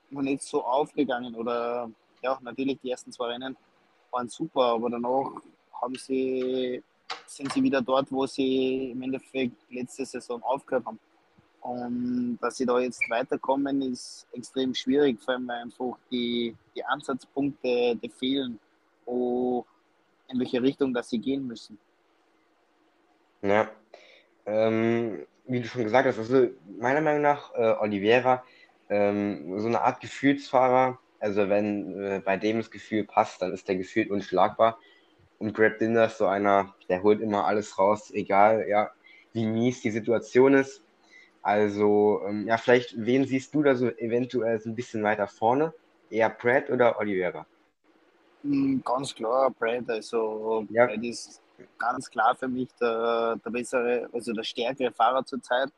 [0.10, 1.34] noch nicht so aufgegangen.
[1.36, 1.90] Oder
[2.22, 3.56] ja, natürlich die ersten zwei Rennen
[4.12, 5.32] waren super, aber danach
[5.82, 6.84] haben sie,
[7.26, 11.00] sind sie wieder dort, wo sie im Endeffekt letzte Saison aufgehört haben.
[11.64, 16.84] Und dass sie da jetzt weiterkommen, ist extrem schwierig, vor allem weil einfach die, die
[16.84, 18.60] Ansatzpunkte die fehlen,
[19.06, 19.66] wo,
[20.28, 21.78] in welche Richtung dass sie gehen müssen.
[23.42, 23.70] Ja,
[24.46, 26.50] ähm, wie du schon gesagt hast, also
[26.80, 28.44] meiner Meinung nach äh, Oliveira
[28.90, 31.00] ähm, so eine Art Gefühlsfahrer.
[31.20, 34.78] Also wenn äh, bei dem das Gefühl passt, dann ist der gefühlt unschlagbar.
[35.40, 38.92] Und Grab Dinder ist so einer, der holt immer alles raus, egal ja,
[39.32, 40.83] wie mies die Situation ist.
[41.44, 45.74] Also, ähm, ja, vielleicht, wen siehst du da so eventuell so ein bisschen weiter vorne?
[46.10, 47.46] Eher Brad oder Oliveira?
[48.44, 49.90] Hm, ganz klar, Brad.
[49.90, 50.86] Also, ja.
[50.86, 51.42] Brad ist
[51.78, 55.70] ganz klar für mich der, der bessere, also der stärkere Fahrer zurzeit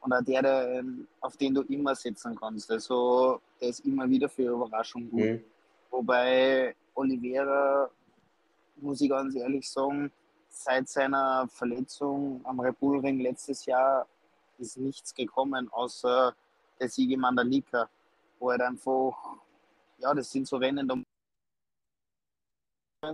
[0.00, 0.84] und auch der, der,
[1.20, 2.70] auf den du immer setzen kannst.
[2.72, 5.20] Also, der ist immer wieder für Überraschung gut.
[5.20, 5.44] Mhm.
[5.90, 7.88] Wobei Oliveira,
[8.76, 10.10] muss ich ganz ehrlich sagen,
[10.48, 14.06] seit seiner Verletzung am Red Bull Ring letztes Jahr
[14.58, 16.34] ist nichts gekommen, außer
[16.78, 17.88] der Sieg im Mandalika,
[18.38, 19.16] wo er einfach,
[19.98, 21.04] ja, das sind so Rennen,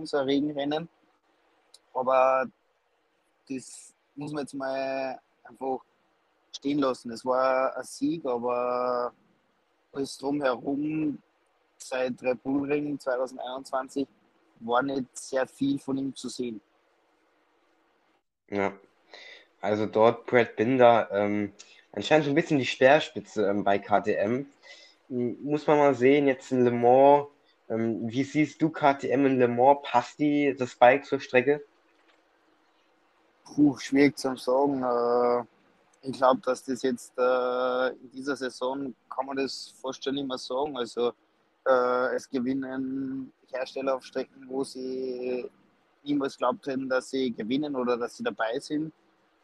[0.03, 0.89] so ein Regenrennen,
[1.93, 2.45] aber
[3.47, 5.79] das muss man jetzt mal einfach
[6.51, 7.11] stehen lassen.
[7.11, 9.13] Es war ein Sieg, aber
[9.91, 11.21] alles drumherum
[11.77, 14.07] seit Red Bull Ring 2021
[14.59, 16.61] war nicht sehr viel von ihm zu sehen.
[18.49, 18.73] Ja,
[19.61, 21.53] also dort Brad Binder, ähm,
[21.91, 24.47] anscheinend so ein bisschen die Speerspitze ähm, bei KTM.
[25.07, 27.27] Muss man mal sehen, jetzt in Le Mans,
[27.69, 29.79] ähm, wie siehst du KTM in Le Mans?
[29.83, 31.63] Passt die das Bike zur Strecke?
[33.45, 34.81] Puh, schwierig zu sagen.
[34.81, 35.43] Äh,
[36.07, 40.39] ich glaube, dass das jetzt äh, in dieser Saison kann man das fast schon nicht
[40.39, 40.75] sagen.
[40.75, 41.13] Also
[41.67, 45.47] äh, es gewinnen Hersteller auf Strecken, wo sie
[46.03, 48.91] niemals glaubt hätten, dass sie gewinnen oder dass sie dabei sind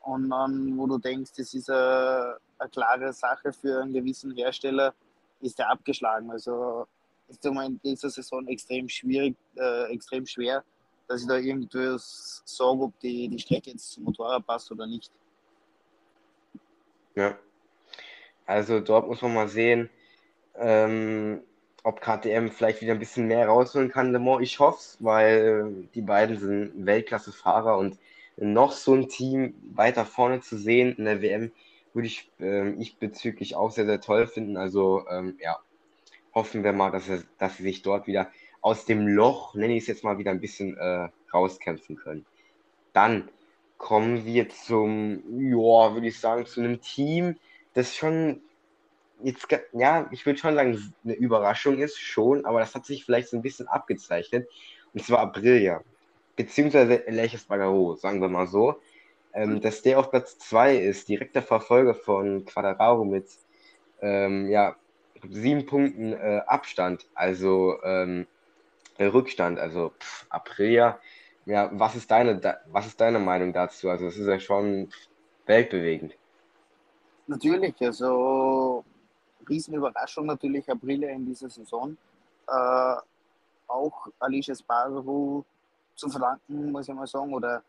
[0.08, 4.94] und dann, wo du denkst, das ist eine, eine klare Sache für einen gewissen Hersteller,
[5.42, 6.32] ist der abgeschlagen.
[6.32, 6.88] Also
[7.28, 10.64] ist in dieser Saison extrem schwierig, äh, extrem schwer,
[11.10, 15.12] dass ich da irgendwie sage, ob die, die Strecke jetzt zum Motorrad passt oder nicht.
[17.16, 17.38] Ja.
[18.46, 19.90] Also dort muss man mal sehen,
[20.56, 21.42] ähm,
[21.84, 24.16] ob KTM vielleicht wieder ein bisschen mehr rausholen kann.
[24.42, 27.98] Ich hoffe es, weil die beiden sind Weltklasse-Fahrer und
[28.38, 31.52] noch so ein Team weiter vorne zu sehen in der WM,
[31.94, 34.58] würde ich, äh, ich bezüglich auch sehr, sehr toll finden.
[34.58, 35.58] Also ähm, ja,
[36.34, 38.30] hoffen wir mal, dass, er, dass sie sich dort wieder
[38.62, 42.26] aus dem Loch, nenne ich es jetzt mal, wieder ein bisschen äh, rauskämpfen können.
[42.94, 43.30] Dann
[43.78, 47.38] kommen wir zum, ja, würde ich sagen, zu einem Team,
[47.74, 48.42] das schon
[49.24, 53.30] jetzt, ja, ich würde schon sagen, eine Überraschung ist, schon, aber das hat sich vielleicht
[53.30, 54.48] so ein bisschen abgezeichnet.
[54.94, 55.84] Und zwar Aprilia
[56.38, 58.80] beziehungsweise Elias Bagaro, sagen wir mal so,
[59.34, 63.28] ähm, dass der auf Platz 2 ist, direkter Verfolger von Quadraro mit
[64.02, 64.76] ähm, ja,
[65.30, 68.28] sieben Punkten äh, Abstand, also ähm,
[69.00, 71.00] Rückstand, also pff, Aprilia.
[71.46, 73.90] Ja, was ist deine, da, was ist deine Meinung dazu?
[73.90, 74.90] Also es ist ja schon
[75.46, 76.16] weltbewegend.
[77.28, 78.84] Natürlich, also
[79.48, 81.98] Riesenüberraschung natürlich Aprilia in dieser Saison.
[82.48, 82.96] Äh,
[83.68, 85.46] auch Alicia Sparrow
[85.98, 87.64] zu verdanken, muss ich mal sagen, oder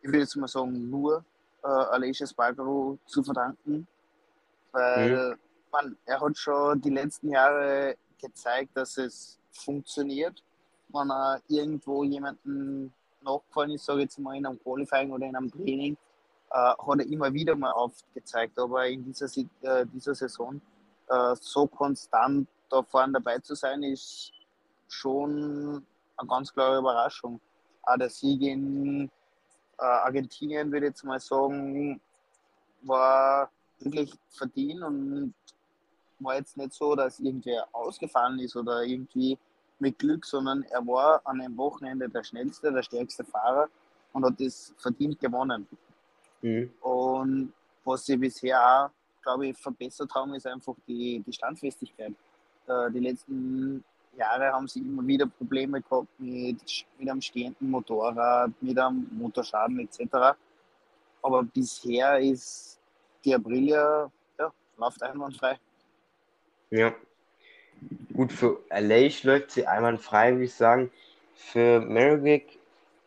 [0.00, 1.24] ich würde jetzt mal sagen, nur
[1.62, 3.86] äh, Alicia Sparrow zu verdanken,
[4.72, 5.38] weil mhm.
[5.70, 10.42] man, er hat schon die letzten Jahre gezeigt, dass es funktioniert,
[10.88, 15.36] wenn er irgendwo jemanden nachgefallen ist, sage ich jetzt mal in einem Qualifying oder in
[15.36, 15.96] einem Training,
[16.50, 18.58] äh, hat er immer wieder mal aufgezeigt.
[18.58, 19.26] Aber in dieser,
[19.62, 20.60] äh, dieser Saison
[21.08, 24.32] äh, so konstant da vorne dabei zu sein, ist
[24.88, 25.84] schon
[26.16, 27.40] eine ganz klare Überraschung.
[27.96, 29.10] Der Sieg in
[29.78, 32.00] äh, Argentinien, würde ich jetzt mal sagen,
[32.82, 35.34] war wirklich verdient und
[36.20, 39.38] war jetzt nicht so, dass irgendwer ausgefallen ist oder irgendwie
[39.78, 43.68] mit Glück, sondern er war an einem Wochenende der schnellste, der stärkste Fahrer
[44.12, 45.66] und hat das verdient gewonnen.
[46.42, 46.72] Mhm.
[46.80, 47.52] Und
[47.84, 48.90] was sie bisher auch,
[49.22, 52.14] glaube ich, verbessert haben, ist einfach die, die Standfestigkeit.
[52.66, 53.84] Äh, die letzten
[54.18, 59.78] Jahre haben sie immer wieder Probleme gehabt mit, mit einem stehenden Motorrad, mit einem Motorschaden
[59.80, 60.36] etc.
[61.22, 62.78] Aber bisher ist
[63.24, 65.58] die Aprilia, ja, läuft einwandfrei.
[66.70, 66.94] Ja.
[68.12, 70.90] Gut, für LA läuft sie einwandfrei, würde ich sagen.
[71.34, 72.58] Für Merrick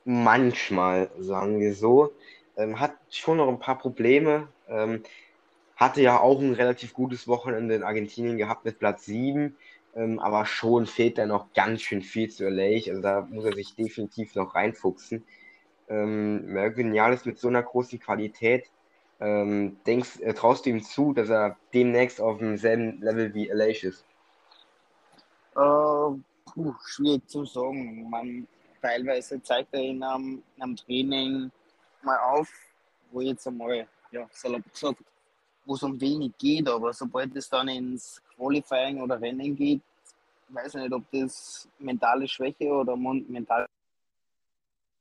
[0.05, 2.13] manchmal, sagen wir so.
[2.55, 4.47] Ähm, hat schon noch ein paar Probleme.
[4.69, 5.03] Ähm,
[5.75, 9.55] hatte ja auch ein relativ gutes Wochenende in Argentinien gehabt mit Platz 7.
[9.95, 12.89] Ähm, aber schon fehlt da noch ganz schön viel zu LA.
[12.89, 15.23] Also da muss er sich definitiv noch reinfuchsen.
[15.89, 18.69] Ähm, Jales mit so einer großen Qualität,
[19.19, 23.65] ähm, denkst, äh, traust du ihm zu, dass er demnächst auf demselben Level wie LA
[23.65, 24.05] ist?
[25.55, 28.09] Uh, puh, schwierig zu sagen.
[28.09, 28.47] Man,
[28.81, 31.51] teilweise zeigt er einem, in einem Training
[32.01, 32.49] mal auf,
[33.11, 35.03] wo jetzt einmal, ja, salopp gesagt,
[35.65, 39.81] wo es um wenig geht, aber sobald es dann ins Qualifying oder Rennen geht,
[40.49, 43.67] weiß ich nicht, ob das mentale Schwäche oder mental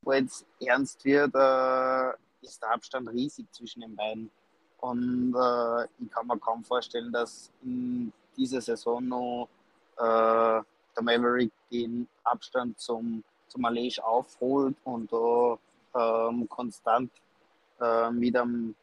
[0.01, 2.11] sobald es ernst wird, äh,
[2.43, 4.31] ist der Abstand riesig zwischen den beiden.
[4.79, 9.49] Und äh, ich kann mir kaum vorstellen, dass in dieser Saison noch
[9.99, 10.63] äh,
[10.97, 15.59] der Maverick den Abstand zum, zum Alej aufholt und da
[15.95, 17.11] ähm, konstant
[17.81, 18.75] äh, mit einem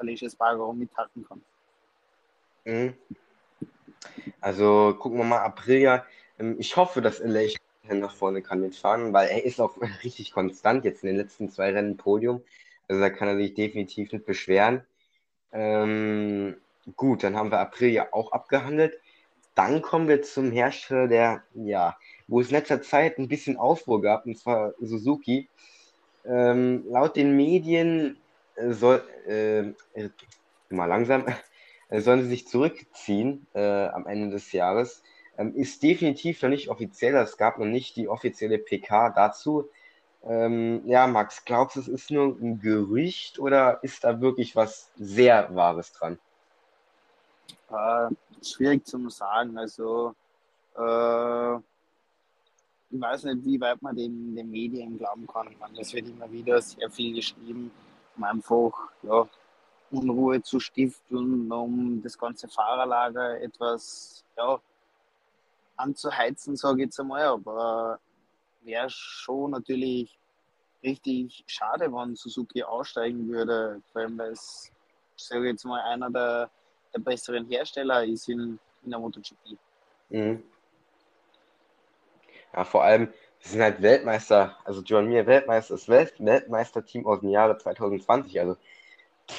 [0.00, 1.42] Alej Espargaro mithalten kann.
[2.64, 2.94] Mhm.
[4.40, 6.04] Also gucken wir mal, Aprilia.
[6.38, 7.56] Ähm, ich hoffe, dass Alej
[7.88, 11.72] nach vorne kann mitfahren, weil er ist auch richtig konstant jetzt in den letzten zwei
[11.72, 12.42] Rennen Podium.
[12.88, 14.84] Also da kann er sich definitiv nicht beschweren.
[15.52, 16.56] Ähm,
[16.96, 18.98] gut, dann haben wir Aprilia auch abgehandelt.
[19.54, 21.96] Dann kommen wir zum Hersteller, der, ja,
[22.28, 25.48] wo es in letzter Zeit ein bisschen Aufruhr gab, und zwar Suzuki.
[26.24, 28.16] Ähm, laut den Medien
[28.56, 29.60] soll, äh,
[29.94, 30.10] äh,
[30.68, 31.26] mal langsam,
[31.88, 35.02] äh, sollen sie sich zurückziehen äh, am Ende des Jahres.
[35.38, 39.68] Ähm, ist definitiv noch nicht offiziell, es gab noch nicht die offizielle PK dazu.
[40.22, 44.90] Ähm, ja, Max, glaubst du, es ist nur ein Gerücht oder ist da wirklich was
[44.96, 46.18] sehr Wahres dran?
[47.70, 49.56] Äh, schwierig zu sagen.
[49.56, 50.14] Also,
[50.76, 51.56] äh,
[52.92, 55.48] ich weiß nicht, wie weit man den, den Medien glauben kann.
[55.78, 57.70] es wird immer wieder sehr viel geschrieben,
[58.20, 59.28] um einfach ja,
[59.90, 64.60] Unruhe zu stiften, um das ganze Fahrerlager etwas ja,
[65.76, 67.24] anzuheizen, sage ich jetzt einmal.
[67.24, 67.98] Aber
[68.60, 70.18] wäre schon natürlich
[70.82, 74.70] richtig schade, wenn Suzuki aussteigen würde, vor allem weil es,
[75.16, 76.50] sage ich jetzt mal, einer der,
[76.94, 79.58] der besseren Hersteller ist in, in der MotoGP.
[80.10, 80.42] Mhm.
[82.52, 87.30] Ja, vor allem, sie sind halt Weltmeister, also John Mir Weltmeister, das Weltmeisterteam aus dem
[87.30, 88.56] Jahre 2020, also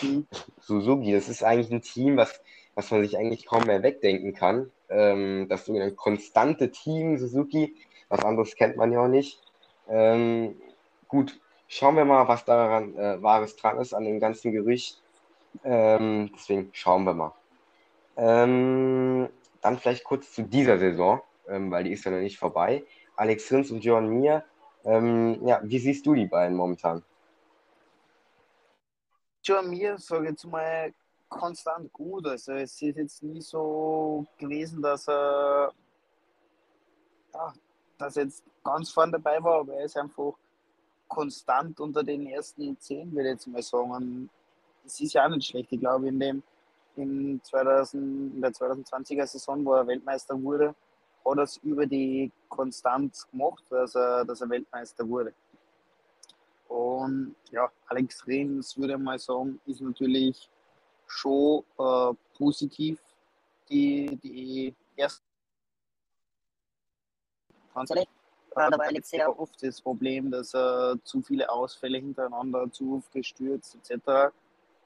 [0.02, 0.28] mhm.
[0.60, 2.42] Suzuki, das ist eigentlich ein Team, was,
[2.76, 4.72] was man sich eigentlich kaum mehr wegdenken kann.
[4.90, 7.76] Ähm, das sogenannte konstante Team Suzuki,
[8.10, 9.42] was anderes kennt man ja auch nicht.
[9.88, 10.56] Ähm,
[11.08, 15.02] gut, schauen wir mal, was daran äh, Wahres dran ist, an dem ganzen Gerücht.
[15.64, 17.34] Ähm, deswegen schauen wir mal.
[18.18, 19.30] Ähm,
[19.62, 22.84] dann vielleicht kurz zu dieser Saison, ähm, weil die ist ja noch nicht vorbei.
[23.22, 24.44] Alex Rins und Johan Mir.
[24.84, 27.04] Ähm, ja, wie siehst du die beiden momentan?
[29.44, 30.92] Johan Mir, sage jetzt mal,
[31.30, 32.26] konstant gut.
[32.26, 35.72] Also es ist jetzt nie so gewesen, dass er
[37.32, 37.54] ja,
[38.00, 40.34] dass jetzt ganz vorne dabei war, aber er ist einfach
[41.08, 44.32] konstant unter den ersten zehn, würde ich jetzt mal sagen.
[44.84, 45.72] Es ist ja auch nicht schlecht.
[45.72, 46.44] Ich glaube, in dem
[46.96, 50.74] in, 2000, in der 2020er Saison, wo er Weltmeister wurde,
[51.26, 55.34] hat er es über die Konstanz gemacht, dass er, dass er Weltmeister wurde.
[56.68, 60.50] Und ja, Alex Rins, würde ich mal sagen, ist natürlich
[61.06, 63.00] schon äh, positiv.
[63.70, 65.22] Die, die erste
[68.56, 73.76] dabei liegt sehr oft das Problem, dass er zu viele Ausfälle hintereinander, zu oft gestürzt
[73.76, 74.34] etc.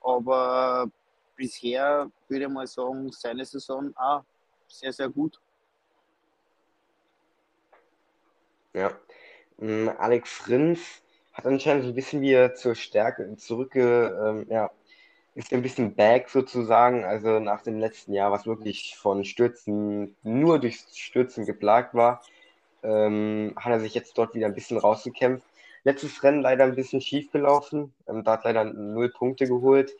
[0.03, 0.89] Aber
[1.35, 4.23] bisher würde ich mal sagen, seine Saison auch
[4.67, 5.39] sehr, sehr gut.
[8.75, 8.91] Ja.
[9.57, 11.01] Mm, Alex Rins
[11.33, 14.71] hat anscheinend so ein bisschen wieder zur Stärke zurückge, ähm, ja,
[15.35, 17.05] ist ein bisschen back sozusagen.
[17.05, 22.21] Also nach dem letzten Jahr, was wirklich von Stürzen, nur durch Stürzen geplagt war,
[22.83, 25.47] ähm, hat er sich jetzt dort wieder ein bisschen rausgekämpft.
[25.83, 27.93] Letztes Rennen leider ein bisschen schief gelaufen.
[28.07, 29.95] Ähm, da hat leider null Punkte geholt.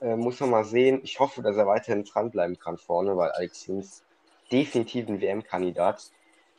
[0.00, 1.00] Äh, muss man mal sehen.
[1.04, 4.04] Ich hoffe, dass er weiterhin dranbleiben kann vorne, weil Alex Rins
[4.52, 6.12] definitiv ein WM-Kandidat.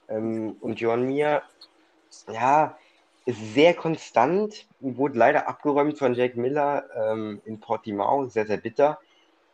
[0.07, 1.43] Ähm, und Johan Mir,
[2.31, 2.77] ja,
[3.25, 8.99] ist sehr konstant, wurde leider abgeräumt von Jake Miller ähm, in Portimao, sehr, sehr bitter,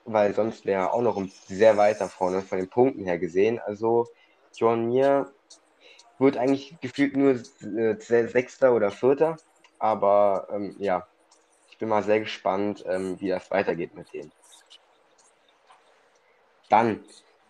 [0.06, 3.60] weil sonst wäre er auch noch sehr weit da vorne von den Punkten her gesehen.
[3.60, 4.08] Also
[4.54, 5.34] John Mir
[6.18, 9.38] wird eigentlich gefühlt nur äh, Sechster oder Vierter,
[9.80, 11.08] aber ähm, ja,
[11.70, 14.32] ich bin mal sehr gespannt, ähm, wie das weitergeht mit denen.
[16.70, 17.04] Dann,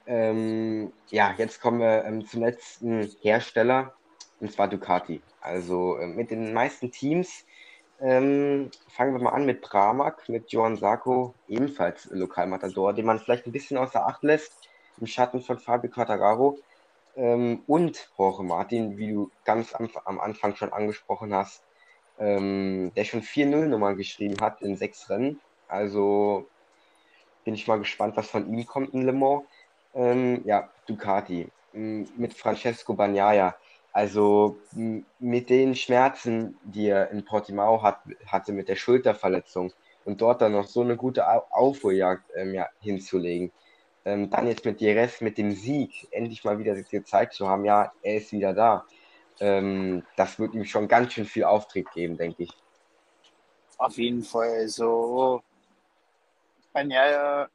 [0.08, 3.94] ähm, ja, jetzt kommen wir ähm, zum letzten Hersteller,
[4.40, 5.22] und zwar Ducati.
[5.42, 7.46] Also äh, mit den meisten Teams
[8.00, 13.48] ähm, fangen wir mal an mit Pramac, mit Johan Sarko, ebenfalls Lokalmatador, den man vielleicht
[13.48, 14.54] ein bisschen außer Acht lässt,
[15.00, 16.58] im Schatten von Fabio Quattararo.
[17.16, 21.64] Ähm, und Jorge Martin, wie du ganz am, am Anfang schon angesprochen hast,
[22.20, 25.40] ähm, der schon 4-0-Nummern geschrieben hat in sechs Rennen.
[25.68, 26.48] Also
[27.44, 29.44] bin ich mal gespannt, was von ihm kommt in Le Mans.
[29.94, 33.56] Ähm, ja, Ducati mit Francesco Bagnaia
[33.98, 34.60] also
[35.18, 39.74] mit den Schmerzen, die er in Portimao hat, hatte mit der Schulterverletzung
[40.06, 43.52] und dort dann noch so eine gute Aufholjagd ähm, ja, hinzulegen.
[44.06, 47.92] Ähm, dann jetzt mit Jerez, mit dem Sieg, endlich mal wieder gezeigt zu haben, ja,
[48.04, 48.86] er ist wieder da.
[49.40, 52.52] Ähm, das wird ihm schon ganz schön viel Auftrieb geben, denke ich.
[53.80, 54.50] Auf jeden Fall.
[54.60, 55.42] Also,
[56.76, 57.50] Jahr,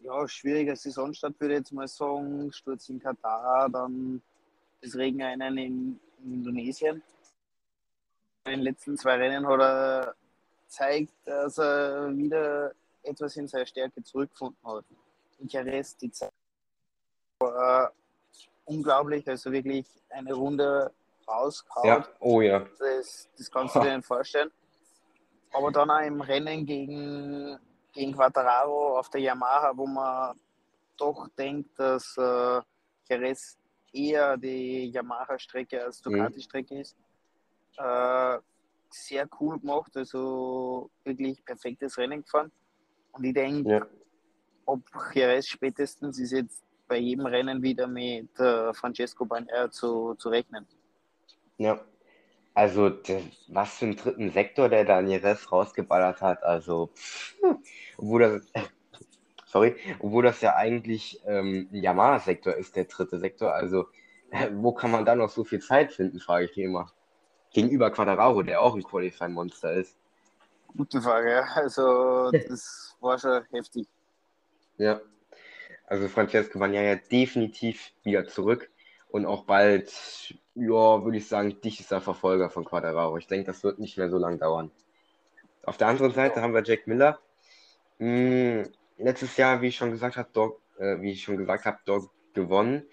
[0.00, 2.52] ja, schwieriger Saisonstart würde ich jetzt mal sagen.
[2.52, 4.22] Sturz in Katar, dann
[4.80, 7.02] das Regenrennen in, in Indonesien.
[8.44, 10.14] In den letzten zwei Rennen hat er
[10.64, 12.72] gezeigt, dass er wieder
[13.02, 14.84] etwas in seine Stärke zurückgefunden hat.
[15.38, 16.32] In Jerez die Zeit
[17.40, 17.92] war
[18.64, 20.92] unglaublich, also wirklich eine Runde
[21.26, 21.88] rausgehauen.
[21.88, 22.66] Ja, oh ja.
[22.78, 24.50] Das, das kannst du dir nicht vorstellen.
[25.52, 27.58] Aber dann auch im Rennen gegen,
[27.98, 30.38] gegen Quattararo auf der Yamaha, wo man
[30.96, 32.60] doch denkt, dass äh,
[33.08, 33.58] Jerez
[33.92, 36.12] eher die Yamaha-Strecke als mhm.
[36.12, 36.96] Ducati-Strecke ist.
[37.76, 38.38] Äh,
[38.90, 42.52] sehr cool gemacht, also wirklich perfektes Rennen gefahren.
[43.12, 43.86] Und ich denke, ja.
[44.64, 44.80] ob
[45.12, 50.66] Jerez spätestens ist jetzt bei jedem Rennen wieder mit äh, Francesco Bagnaia zu, zu rechnen.
[51.58, 51.80] Ja,
[52.58, 56.42] also der, was für einen dritten Sektor der da Jerez rausgeballert hat.
[56.42, 56.90] Also,
[57.98, 58.52] obwohl das,
[59.46, 63.52] sorry, obwohl das ja eigentlich ähm, ein Yamaha-Sektor ist, der dritte Sektor.
[63.52, 63.88] Also,
[64.30, 66.90] äh, wo kann man da noch so viel Zeit finden, frage ich mich immer.
[67.52, 69.98] Gegenüber Quadraro, der auch ein Qualifying-Monster ist.
[70.76, 71.42] Gute Frage, ja.
[71.54, 73.86] Also, das war schon heftig.
[74.78, 75.00] Ja.
[75.86, 78.70] Also, Francesco Bagnaia definitiv wieder zurück
[79.10, 79.90] und auch bald,
[80.54, 83.16] ja, würde ich sagen, dichtester Verfolger von Quadraro.
[83.16, 84.70] Ich denke, das wird nicht mehr so lange dauern.
[85.64, 86.42] Auf der anderen Seite ja.
[86.42, 87.18] haben wir Jack Miller.
[87.98, 88.64] Hm,
[88.96, 92.10] letztes Jahr, wie ich schon gesagt habe, Dog, äh, wie ich schon gesagt habe, Dog
[92.32, 92.84] gewonnen.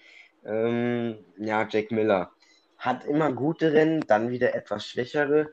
[0.44, 2.32] Ähm, ja, Jack Miller
[2.78, 5.50] hat immer gute Rennen, dann wieder etwas schwächere.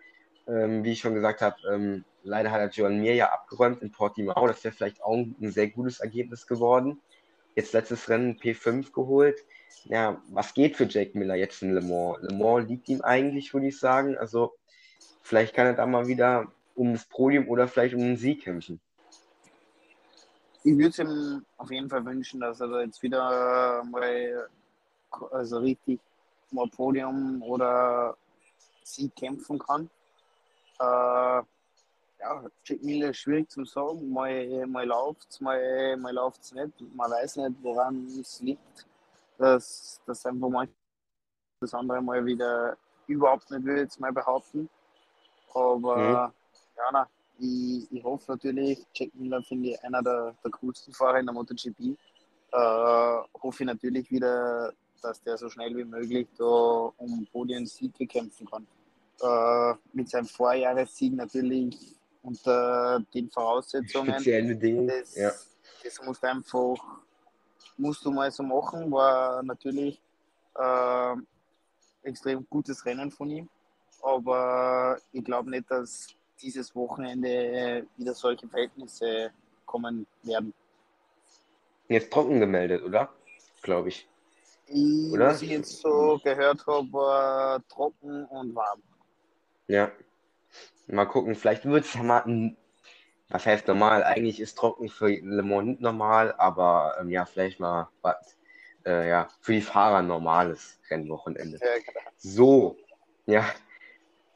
[0.47, 3.91] Ähm, wie ich schon gesagt habe, ähm, leider hat er John Mir ja abgeräumt in
[3.91, 4.47] Portimao.
[4.47, 6.99] Das wäre vielleicht auch ein sehr gutes Ergebnis geworden.
[7.55, 9.39] Jetzt letztes Rennen P5 geholt.
[9.85, 12.17] Ja, was geht für Jack Miller jetzt in Le Mans?
[12.21, 14.17] Le Mans liegt ihm eigentlich, würde ich sagen.
[14.17, 14.53] Also
[15.21, 18.81] vielleicht kann er da mal wieder um das Podium oder vielleicht um den Sieg kämpfen
[20.63, 24.49] ich würde es ihm auf jeden Fall wünschen, dass er da jetzt wieder mal
[25.31, 25.99] also richtig
[26.51, 28.15] mal Podium oder
[28.83, 29.89] Sieg kämpfen kann.
[30.79, 31.43] Äh,
[32.23, 34.11] ja, Jack Miller ist schwierig zu sagen.
[34.11, 36.95] Mal, mal läuft es, mal, mal läuft es nicht.
[36.95, 38.87] Man weiß nicht, woran es liegt.
[39.37, 40.67] Dass, dass einfach mal
[41.59, 44.69] das andere mal wieder überhaupt nicht will, jetzt mal behaupten.
[45.53, 46.13] Aber mhm.
[46.77, 47.09] ja, na,
[47.39, 51.33] ich, ich hoffe natürlich, Jack Miller finde ich einer der, der coolsten Fahrer in der
[51.33, 51.79] MotoGP.
[51.79, 51.95] Äh,
[53.41, 58.67] hoffe ich natürlich wieder, dass der so schnell wie möglich da um Podium-Siege kämpfen kann.
[59.21, 64.13] Äh, mit seinem Vorjahressieg natürlich unter den Voraussetzungen.
[64.13, 64.87] Speziellen Bedingungen.
[64.87, 65.31] Das, ja.
[65.83, 66.75] das musst du einfach,
[67.77, 70.01] musst du mal so machen, war natürlich
[70.55, 71.15] äh,
[72.03, 73.49] extrem gutes Rennen von ihm.
[74.01, 76.07] Aber ich glaube nicht, dass
[76.43, 79.31] dieses Wochenende wieder solche Verhältnisse
[79.65, 80.53] kommen werden.
[81.87, 83.09] Jetzt trocken gemeldet, oder?
[83.61, 84.07] Glaube ich.
[84.67, 85.11] ich.
[85.11, 85.27] Oder?
[85.27, 88.81] Was ich jetzt so gehört habe, war trocken und warm.
[89.67, 89.91] Ja.
[90.87, 92.57] Mal gucken, vielleicht wird es ja mal ein,
[93.29, 94.03] was heißt normal?
[94.03, 98.37] Eigentlich ist trocken für Le Mans nicht normal, aber ähm, ja, vielleicht mal was,
[98.85, 101.57] äh, ja, für die Fahrer normales Rennwochenende.
[101.61, 102.09] Ja, genau.
[102.17, 102.77] So,
[103.25, 103.45] ja.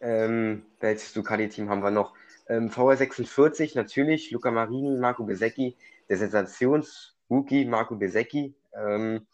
[0.02, 2.14] Ähm, welches Ducati-Team haben wir noch?
[2.48, 5.76] Ähm, VR46 natürlich, Luca Marini, Marco Besecchi,
[6.08, 9.26] der Sensations-Rookie Marco Besecchi, ähm,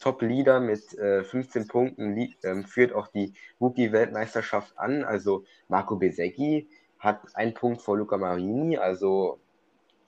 [0.00, 5.04] Top-Leader mit äh, 15 Punkten, ähm, führt auch die Rookie-Weltmeisterschaft an.
[5.04, 6.68] Also Marco Besecchi
[6.98, 9.38] hat einen Punkt vor Luca Marini, also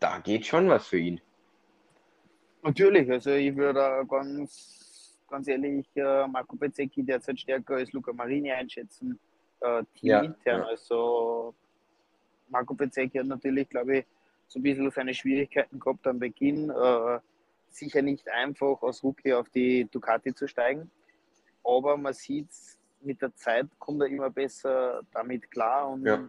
[0.01, 1.21] da geht schon was für ihn.
[2.63, 8.51] Natürlich, also ich würde ganz, ganz ehrlich äh, Marco Bezzecchi derzeit stärker als Luca Marini
[8.53, 9.19] einschätzen,
[9.65, 10.61] äh, Ja, teamintern.
[10.61, 10.65] ja.
[10.67, 11.55] Also
[12.49, 14.05] Marco Bezzecchi hat natürlich, glaube ich,
[14.47, 16.71] so ein bisschen seine Schwierigkeiten gehabt am Beginn.
[16.71, 17.19] Äh,
[17.71, 20.91] sicher nicht einfach als Rookie auf die Ducati zu steigen,
[21.65, 22.49] aber man sieht
[23.01, 26.29] mit der Zeit kommt er immer besser damit klar und Ja.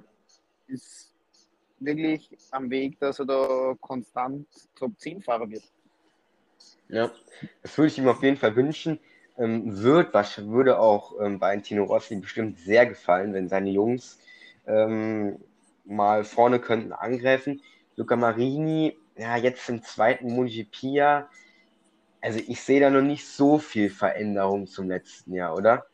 [0.68, 1.14] ist
[1.80, 5.64] wirklich am Weg, dass er da konstant Top 10 Fahrer wird.
[6.88, 7.12] Ja,
[7.62, 9.00] das würde ich ihm auf jeden Fall wünschen.
[9.38, 14.18] Ähm, wird, was würde auch ähm, bei Tino Rossi bestimmt sehr gefallen, wenn seine Jungs
[14.66, 15.40] ähm,
[15.84, 17.62] mal vorne könnten angreifen.
[17.98, 21.30] Luca Marini, ja, jetzt im zweiten MotoGP-Jahr,
[22.22, 25.86] also ich sehe da noch nicht so viel Veränderung zum letzten Jahr, oder?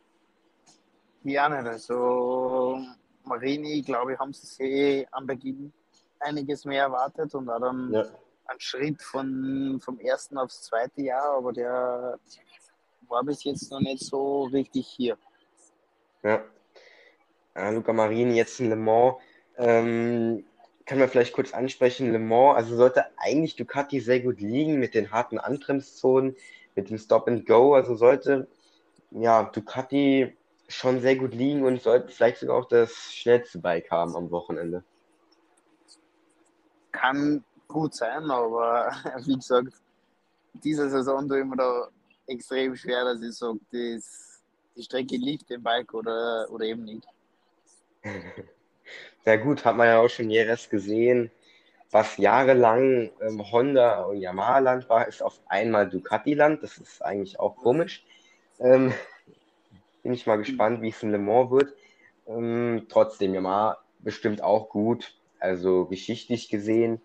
[1.24, 1.68] Ja, nicht.
[1.68, 2.80] Also
[3.26, 5.74] Marini, glaube ich, haben sie sich am Beginn
[6.20, 8.04] einiges mehr erwartet und auch dann Ja.
[8.46, 12.18] einen Schritt von, vom ersten aufs zweite Jahr, aber der
[13.12, 15.18] war bis jetzt noch nicht so richtig hier.
[16.24, 16.44] Ja.
[17.54, 19.16] Äh, Luca Marini jetzt in Le Mans.
[19.58, 20.46] Ähm,
[20.86, 24.96] kann man vielleicht kurz ansprechen, Le Mans, also sollte eigentlich Ducati sehr gut liegen mit
[24.96, 26.36] den harten Anbremszonen,
[26.76, 28.48] mit dem Stop and Go, also sollte
[29.12, 30.36] ja Ducati
[30.68, 34.84] schon sehr gut liegen und sollte vielleicht sogar auch das schnellste Bike haben am Wochenende.
[36.92, 38.92] Kann gut sein, aber
[39.26, 39.74] wie gesagt,
[40.54, 41.90] diese Saison tue ich mir da
[42.32, 44.42] extrem schwer, dass ich sage, das,
[44.76, 47.08] die Strecke liegt dem Bike oder, oder eben nicht.
[49.24, 51.30] Ja gut, hat man ja auch schon Jerez gesehen,
[51.92, 56.64] was jahrelang ähm, Honda und Yamaha-Land war, ist auf einmal Ducati-Land.
[56.64, 58.04] Das ist eigentlich auch komisch.
[58.60, 58.94] Ähm,
[60.04, 61.74] bin ich mal gespannt, wie es in Le Mans wird.
[62.28, 65.16] Ähm, trotzdem, Yamaha bestimmt auch gut.
[65.40, 67.02] Also geschichtlich gesehen,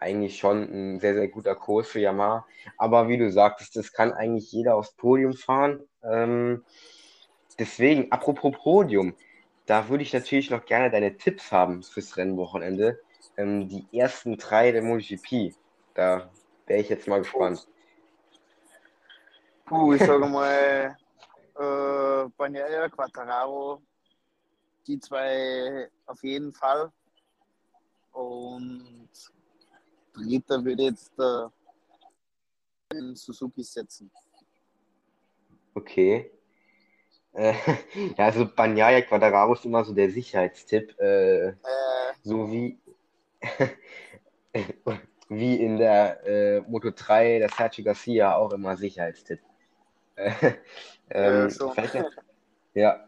[0.00, 2.46] eigentlich schon ein sehr, sehr guter Kurs für Yamaha.
[2.76, 5.80] Aber wie du sagtest, das kann eigentlich jeder aufs Podium fahren.
[6.02, 6.64] Ähm,
[7.58, 9.14] deswegen, apropos Podium,
[9.66, 13.00] da würde ich natürlich noch gerne deine Tipps haben fürs Rennwochenende.
[13.36, 15.54] Ähm, die ersten drei der MotoGP.
[15.94, 16.30] Da
[16.66, 17.66] wäre ich jetzt mal gespannt.
[19.64, 20.96] Puh, ich sage mal,
[21.58, 23.82] äh, Bagnaia, Quattararo,
[24.86, 26.90] die zwei auf jeden Fall.
[28.12, 29.07] Und
[30.18, 31.12] dritter würde jetzt
[32.92, 34.10] in Suzuki setzen.
[35.74, 36.30] Okay.
[37.32, 37.54] Äh,
[38.16, 40.98] ja, also Bagnaia Quadraro ist immer so der Sicherheitstipp.
[40.98, 41.54] Äh, Äh,
[42.22, 42.78] so wie,
[45.28, 49.40] wie in der äh, Moto 3 der Sergio Garcia auch immer Sicherheitstipp.
[50.16, 50.32] Äh,
[51.10, 52.10] ähm, äh, vielleicht noch,
[52.74, 53.06] ja,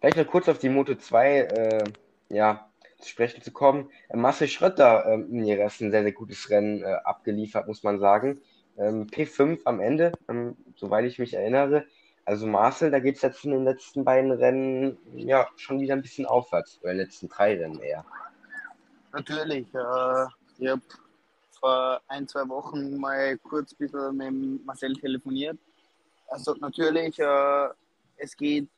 [0.00, 1.84] vielleicht noch kurz auf die Moto 2 äh,
[2.30, 2.71] ja,
[3.08, 3.90] sprechen zu kommen.
[4.08, 7.98] Äh, Marcel Schrötter ähm, in ihrer ein sehr, sehr gutes Rennen äh, abgeliefert, muss man
[7.98, 8.40] sagen.
[8.78, 11.84] Ähm, P5 am Ende, ähm, soweit ich mich erinnere.
[12.24, 16.02] Also Marcel, da geht es jetzt in den letzten beiden Rennen ja schon wieder ein
[16.02, 18.04] bisschen aufwärts, oder in den letzten drei Rennen eher.
[19.12, 19.66] Natürlich.
[19.74, 20.26] Äh,
[20.58, 20.82] ich habe
[21.58, 25.58] vor ein, zwei Wochen mal kurz ein bisschen mit Marcel telefoniert.
[26.28, 27.68] Also natürlich, äh,
[28.16, 28.68] es geht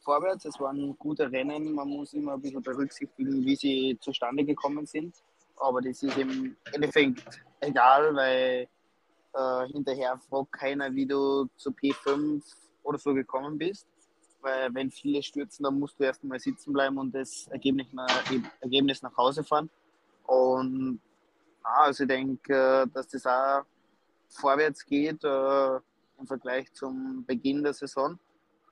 [0.00, 4.86] vorwärts, es waren gute Rennen, man muss immer ein bisschen berücksichtigen, wie sie zustande gekommen
[4.86, 5.14] sind.
[5.56, 7.22] Aber das ist im Endeffekt
[7.60, 8.68] egal, weil
[9.34, 12.42] äh, hinterher fragt keiner, wie du zu P5
[12.82, 13.86] oder so gekommen bist.
[14.40, 18.24] Weil wenn viele stürzen, dann musst du erst mal sitzen bleiben und das Ergebnis nach,
[18.60, 19.68] Ergebnis nach Hause fahren.
[20.26, 21.00] Und
[21.62, 23.64] also ich denke, dass das auch
[24.28, 25.76] vorwärts geht äh,
[26.18, 28.18] im Vergleich zum Beginn der Saison.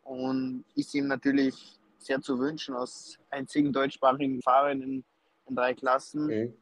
[0.08, 5.04] Und ist ihm natürlich sehr zu wünschen, als einzigen deutschsprachigen Fahrer in,
[5.46, 6.26] in drei Klassen.
[6.26, 6.54] Mhm.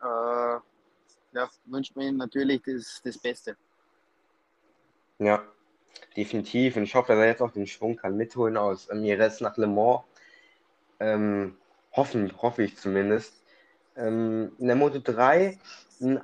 [0.00, 0.58] Äh,
[1.32, 3.56] ja, wünscht mir natürlich das, das Beste.
[5.18, 5.42] Ja,
[6.16, 6.76] definitiv.
[6.76, 9.66] Und ich hoffe, dass er jetzt auch den Schwung kann mitholen aus Mires nach Le
[9.66, 10.00] Mans.
[10.98, 11.58] Ähm,
[11.92, 13.44] hoffen, hoffe ich zumindest.
[13.96, 15.58] Ähm, in der Moto 3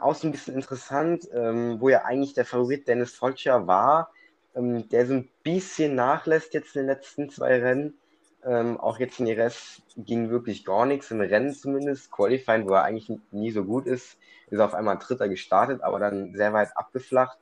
[0.00, 4.13] auch so ein bisschen interessant, ähm, wo ja eigentlich der Favorit Dennis Folcher war,
[4.54, 7.94] ähm, der so ein bisschen nachlässt jetzt in den letzten zwei Rennen.
[8.44, 12.10] Ähm, auch jetzt in Ires ging wirklich gar nichts, im Rennen zumindest.
[12.10, 14.18] Qualifying, wo er eigentlich nie so gut ist,
[14.50, 17.38] ist auf einmal Dritter gestartet, aber dann sehr weit abgeflacht.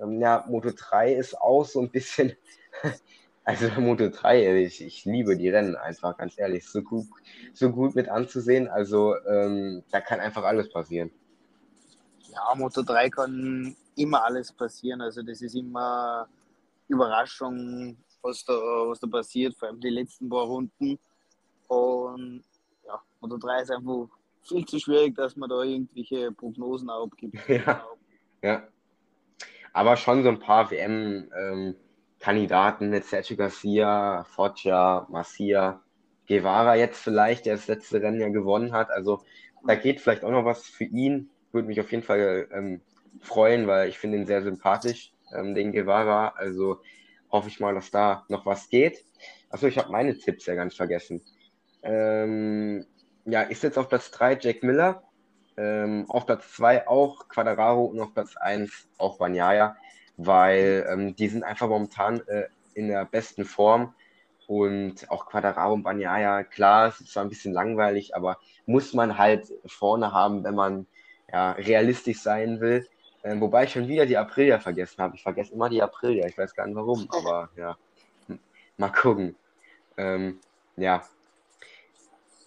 [0.00, 2.32] Ähm, ja, Moto 3 ist auch so ein bisschen,
[3.44, 7.06] also Moto 3, ich, ich liebe die Rennen einfach, ganz ehrlich, so gut,
[7.52, 8.66] so gut mit anzusehen.
[8.66, 11.12] Also ähm, da kann einfach alles passieren.
[12.32, 15.00] Ja, Moto 3 kann immer alles passieren.
[15.00, 16.28] Also das ist immer
[16.90, 20.98] Überraschung, was da, was da passiert, vor allem die letzten paar Runden.
[21.68, 22.42] Und
[22.86, 24.08] ja, Moto 3 ist einfach
[24.42, 27.38] viel zu schwierig, dass man da irgendwelche Prognosen abgibt.
[27.48, 27.82] Ja,
[28.42, 28.68] ja.
[29.72, 35.80] Aber schon so ein paar WM-Kandidaten mit Sergio Garcia, Foggia, Masia,
[36.26, 38.90] Guevara jetzt vielleicht, der das letzte Rennen ja gewonnen hat.
[38.90, 39.22] Also
[39.64, 41.30] da geht vielleicht auch noch was für ihn.
[41.52, 42.80] Würde mich auf jeden Fall ähm,
[43.20, 46.34] freuen, weil ich finde ihn sehr sympathisch, ähm, den Guevara.
[46.36, 46.80] Also
[47.30, 49.04] hoffe ich mal, dass da noch was geht.
[49.50, 51.22] Achso, ich habe meine Tipps ja ganz vergessen.
[51.82, 52.86] Ähm,
[53.24, 55.02] ja, ist jetzt auf Platz 3 Jack Miller.
[55.56, 59.76] Ähm, auf Platz 2 auch Quadraro und auf Platz 1 auch Banyaya,
[60.16, 63.94] weil ähm, die sind einfach momentan äh, in der besten Form.
[64.46, 69.16] Und auch Quadraro und Banyaya, klar, es ist zwar ein bisschen langweilig, aber muss man
[69.16, 70.86] halt vorne haben, wenn man
[71.32, 72.88] ja, realistisch sein will.
[73.22, 75.16] Ähm, wobei ich schon wieder die Aprilia vergessen habe.
[75.16, 76.26] Ich vergesse immer die Aprilia.
[76.26, 77.76] Ich weiß gar nicht warum, aber ja.
[78.76, 79.36] Mal gucken.
[79.96, 80.40] Ähm,
[80.76, 81.02] ja.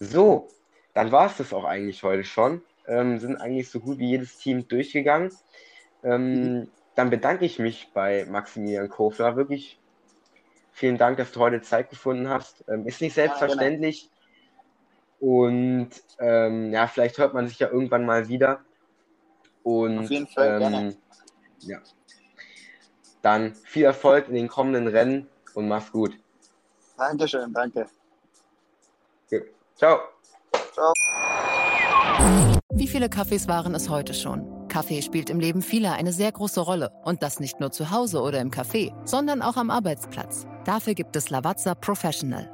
[0.00, 0.48] So,
[0.92, 2.62] dann war es das auch eigentlich heute schon.
[2.86, 5.32] Ähm, sind eigentlich so gut wie jedes Team durchgegangen.
[6.02, 6.70] Ähm, mhm.
[6.94, 9.36] Dann bedanke ich mich bei Maximilian Kofler.
[9.36, 9.78] Wirklich
[10.72, 12.64] vielen Dank, dass du heute Zeit gefunden hast.
[12.68, 14.02] Ähm, ist nicht selbstverständlich.
[14.02, 14.14] Ja, genau.
[15.24, 18.60] Und ähm, ja, vielleicht hört man sich ja irgendwann mal wieder.
[19.64, 20.96] Und, Auf jeden Fall, ähm, gerne.
[21.60, 21.78] Ja.
[23.22, 26.12] Dann viel Erfolg in den kommenden Rennen und mach's gut.
[26.96, 27.88] Dankeschön, danke.
[29.26, 29.42] Okay.
[29.74, 29.98] Ciao.
[30.72, 30.92] Ciao.
[32.74, 34.68] Wie viele Kaffees waren es heute schon?
[34.68, 36.90] Kaffee spielt im Leben vieler eine sehr große Rolle.
[37.04, 40.46] Und das nicht nur zu Hause oder im Café, sondern auch am Arbeitsplatz.
[40.64, 42.53] Dafür gibt es Lavazza Professional.